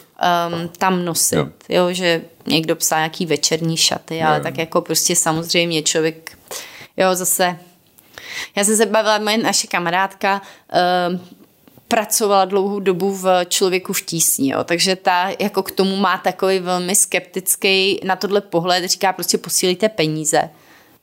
[0.53, 1.47] Um, tam nosit, jo.
[1.69, 4.43] jo, že někdo psal nějaký večerní šaty, ale jo.
[4.43, 6.39] tak jako prostě samozřejmě člověk,
[6.97, 7.59] jo, zase
[8.57, 10.43] já jsem se bavila, moje naše kamarádka
[11.11, 11.21] um,
[11.89, 14.65] pracovala dlouhou dobu v člověku v tísni, jo.
[14.65, 19.89] takže ta jako k tomu má takový velmi skeptický na tohle pohled, říká prostě posílíte
[19.89, 20.51] peníze.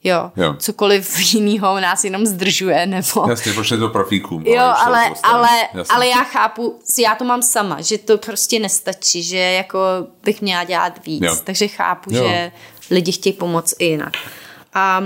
[0.06, 0.56] Jo, jo.
[0.60, 3.26] cokoliv jiného nás jenom zdržuje, nebo...
[3.30, 4.44] Jasně, pošle to profíkům.
[4.46, 5.50] Jo, ale, ale,
[5.90, 9.80] ale já chápu, já to mám sama, že to prostě nestačí, že jako
[10.24, 11.36] bych měla dělat víc, jo.
[11.44, 12.28] takže chápu, jo.
[12.28, 12.52] že
[12.92, 14.14] lidi chtějí pomoct i jinak.
[14.74, 15.04] A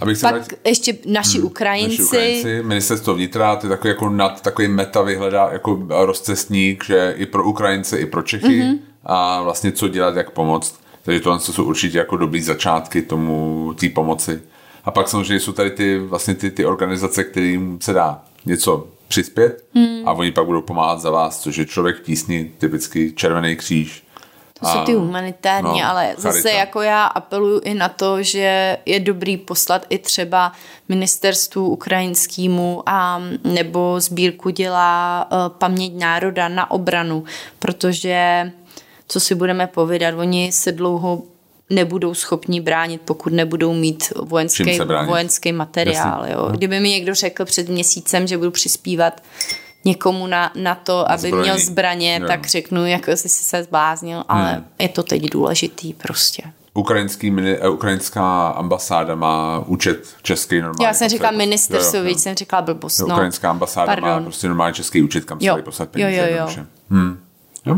[0.00, 0.48] Abych se Pak vrát...
[0.64, 1.90] ještě naši hmm, Ukrajinci.
[1.90, 7.14] Naši Ukrajinci, ministerstvo vnitra, to je takový jako nad, takový meta vyhledá jako rozcestník, že
[7.16, 8.78] i pro Ukrajince, i pro Čechy mm-hmm.
[9.04, 10.80] a vlastně co dělat, jak pomoct.
[11.02, 14.40] Takže tohle jsou určitě jako dobrý začátky tomu, té pomoci.
[14.84, 19.64] A pak samozřejmě jsou tady ty, vlastně ty, ty organizace, kterým se dá něco přispět
[19.74, 20.08] hmm.
[20.08, 24.04] a oni pak budou pomáhat za vás, což je člověk v tísni, typicky Červený kříž,
[24.60, 26.58] to jsou ty humanitární, no, ale zase charita.
[26.58, 30.52] jako já apeluju i na to, že je dobrý poslat i třeba
[30.88, 37.24] ministerstvu ukrajinskému a nebo sbírku dělá uh, paměť národa na obranu,
[37.58, 38.50] protože
[39.08, 41.22] co si budeme povídat, oni se dlouho
[41.70, 46.26] nebudou schopni bránit, pokud nebudou mít vojenský, vojenský materiál.
[46.26, 46.48] Jo.
[46.50, 49.20] Kdyby mi někdo řekl před měsícem, že budu přispívat
[49.84, 51.42] někomu na, na to, aby Zbraní.
[51.42, 52.26] měl zbraně, no.
[52.26, 54.64] tak řeknu, jako jsi se zbláznil, ale hmm.
[54.78, 56.42] je to teď důležitý prostě.
[56.74, 60.84] Ukrajinský, eh, ukrajinská ambasáda má účet český normální.
[60.84, 62.98] Já jsem říkala ministerstvo, víc jsem říkala blbost.
[62.98, 63.06] No.
[63.06, 64.10] Ukrajinská ambasáda Pardon.
[64.10, 66.16] má prostě normální český účet, kam se poslat peníze.
[66.16, 66.64] Jo, jo, jo.
[66.90, 67.18] Hmm.
[67.66, 67.76] jo?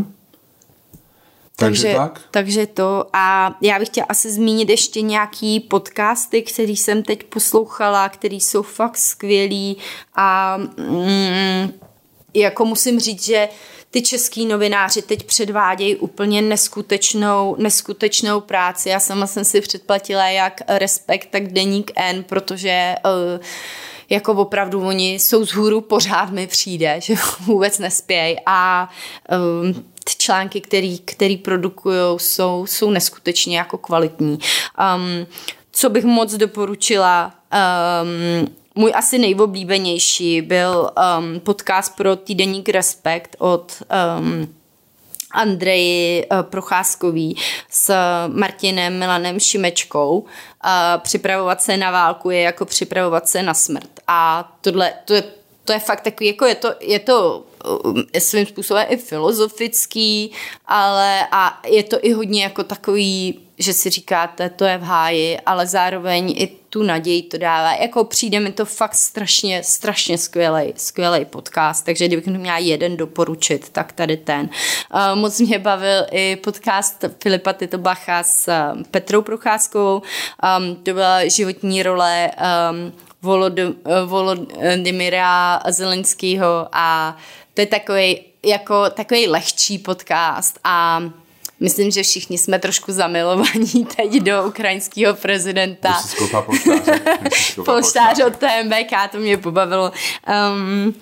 [1.57, 2.20] Takže, takže, tak?
[2.30, 3.07] takže to.
[3.12, 8.62] A já bych chtěla asi zmínit ještě nějaký podcasty, který jsem teď poslouchala, který jsou
[8.62, 9.76] fakt skvělý
[10.14, 11.72] a mm,
[12.35, 13.49] jako musím říct, že
[13.91, 18.89] ty český novináři teď předvádějí úplně neskutečnou, neskutečnou práci.
[18.89, 23.45] Já sama jsem si předplatila jak Respekt, tak Deník N, protože uh,
[24.11, 28.89] jako opravdu oni jsou z hůru, pořád mi přijde, že vůbec nespějí a
[29.62, 29.74] um,
[30.05, 34.39] ty články, který, který produkují, jsou, jsou neskutečně jako kvalitní.
[34.97, 35.26] Um,
[35.72, 37.35] co bych moc doporučila,
[38.03, 43.83] um, můj asi nejoblíbenější byl um, podcast pro týdeník Respekt od
[44.18, 44.55] um,
[45.31, 47.37] Andreji uh, Procházkový
[47.70, 47.95] s
[48.29, 50.25] Martinem Milanem Šimečkou.
[50.99, 53.91] Připravovat se na válku je jako připravovat se na smrt.
[54.07, 55.23] A tohle, to je
[55.64, 57.45] to je fakt takový, jako je to, je to
[57.85, 60.33] uh, svým způsobem i filozofický,
[60.66, 65.41] ale a je to i hodně jako takový, že si říkáte, to je v háji,
[65.47, 67.75] ale zároveň i tu naději to dává.
[67.75, 73.68] Jako přijde mi to fakt strašně, strašně skvělý, skvělý podcast, takže kdybych měla jeden doporučit,
[73.68, 74.49] tak tady ten.
[74.95, 80.03] Uh, moc mě bavil i podcast Filipa Titobacha s um, Petrou Procházkovou.
[80.59, 82.31] Um, to byla životní role
[82.70, 82.93] um,
[84.07, 87.16] Volodymyra Zelenského a
[87.55, 91.03] to je takový jako takový lehčí podcast a
[91.62, 95.94] myslím, že všichni jsme trošku zamilovaní teď do ukrajinského prezidenta.
[97.64, 99.92] Polštář od TMBK, to mě pobavilo.
[100.52, 100.94] Um,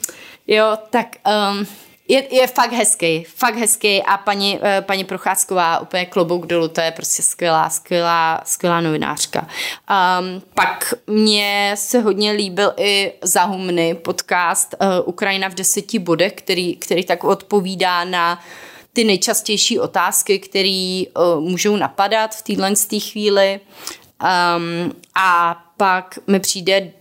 [0.46, 1.06] jo, tak
[1.52, 1.66] um,
[2.08, 6.80] je, je fakt hezký, fakt hezký a paní, eh, paní Procházková úplně klobouk dolů, to
[6.80, 9.40] je prostě skvělá, skvělá, skvělá novinářka.
[9.40, 16.76] Um, pak mě se hodně líbil i Zahumny podcast uh, Ukrajina v deseti bodech, který,
[16.76, 18.40] který tak odpovídá na
[18.92, 23.60] ty nejčastější otázky, které uh, můžou napadat v téhle chvíli.
[24.22, 26.92] Um, a pak mi přijde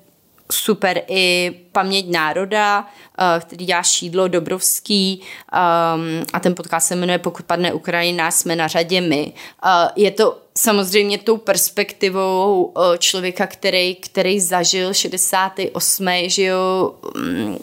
[0.52, 2.88] super i Paměť národa,
[3.20, 8.56] eh, který dělá Šídlo Dobrovský um, a ten podcast se jmenuje Pokud padne Ukrajina, jsme
[8.56, 9.34] na řadě my.
[9.66, 16.08] Uh, je to samozřejmě tou perspektivou uh, člověka, který, který zažil 68.
[16.26, 17.58] že jo, um,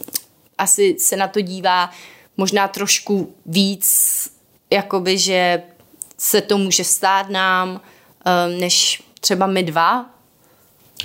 [0.58, 1.90] asi se na to dívá
[2.36, 4.30] možná trošku víc,
[4.70, 5.62] jakoby, že
[6.18, 10.16] se to může stát nám, um, než třeba my dva,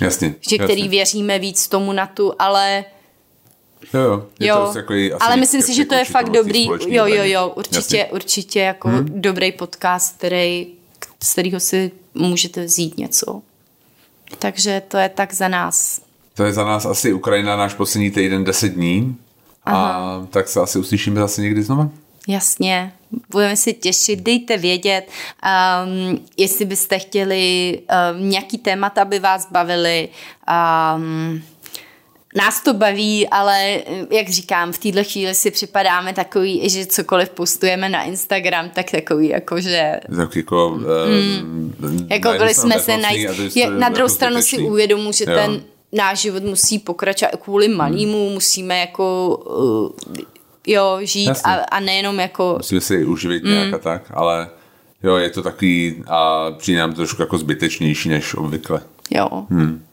[0.00, 0.34] Jasně.
[0.40, 0.90] Že který jasně.
[0.90, 2.84] věříme víc tomu na tu, ale
[3.94, 4.26] Jo, jo.
[4.40, 4.64] Je jo.
[4.66, 6.66] To takový, asi ale myslím si, že to je fakt dobrý.
[6.66, 8.06] Jo, jo, jo, určitě, Jasně.
[8.06, 9.06] určitě jako hmm.
[9.20, 10.66] dobrý podcast, který,
[11.22, 13.42] z kterého si můžete vzít něco.
[14.38, 16.00] Takže to je tak za nás.
[16.34, 19.16] To je za nás asi Ukrajina náš poslední týden 10 dní.
[19.64, 19.92] Aha.
[19.92, 21.88] A tak se asi uslyšíme zase někdy znova.
[22.28, 22.92] Jasně,
[23.30, 25.08] budeme se těšit, dejte vědět,
[25.84, 27.78] um, jestli byste chtěli
[28.14, 30.08] um, nějaký témat, aby vás bavili.
[30.96, 31.42] Um,
[32.34, 37.88] nás to baví, ale jak říkám, v této chvíli si připadáme takový, že cokoliv postujeme
[37.88, 40.00] na Instagram, tak takový jako, že...
[40.16, 40.68] Tak jako...
[40.68, 40.82] Um,
[41.78, 43.28] mm, jako byli jsme se najít...
[43.78, 45.34] Na druhou jako stranu si uvědomu, že jo.
[45.34, 48.34] ten náš život musí pokračovat kvůli malýmu, hmm.
[48.34, 50.16] musíme jako uh,
[50.66, 52.54] jo, žít a, a nejenom jako...
[52.56, 53.50] Musíme si uživit mm.
[53.50, 54.48] nějak a tak, ale
[55.02, 58.80] jo, je to takový a přijde nám trošku jako zbytečnější než obvykle.
[59.10, 59.28] Jo.
[59.50, 59.84] Hmm.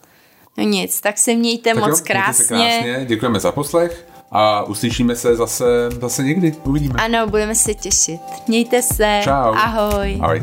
[0.58, 2.56] No nic, tak se mějte tak moc jo, krásně.
[2.56, 3.06] Mějte se krásně.
[3.06, 5.64] Děkujeme za poslech a uslyšíme se zase,
[6.00, 6.54] zase někdy.
[6.64, 6.94] Uvidíme.
[6.98, 8.20] Ano, budeme se těšit.
[8.48, 9.20] Mějte se.
[9.24, 9.54] Čau.
[9.54, 10.18] Ahoj.
[10.22, 10.42] Ahoj.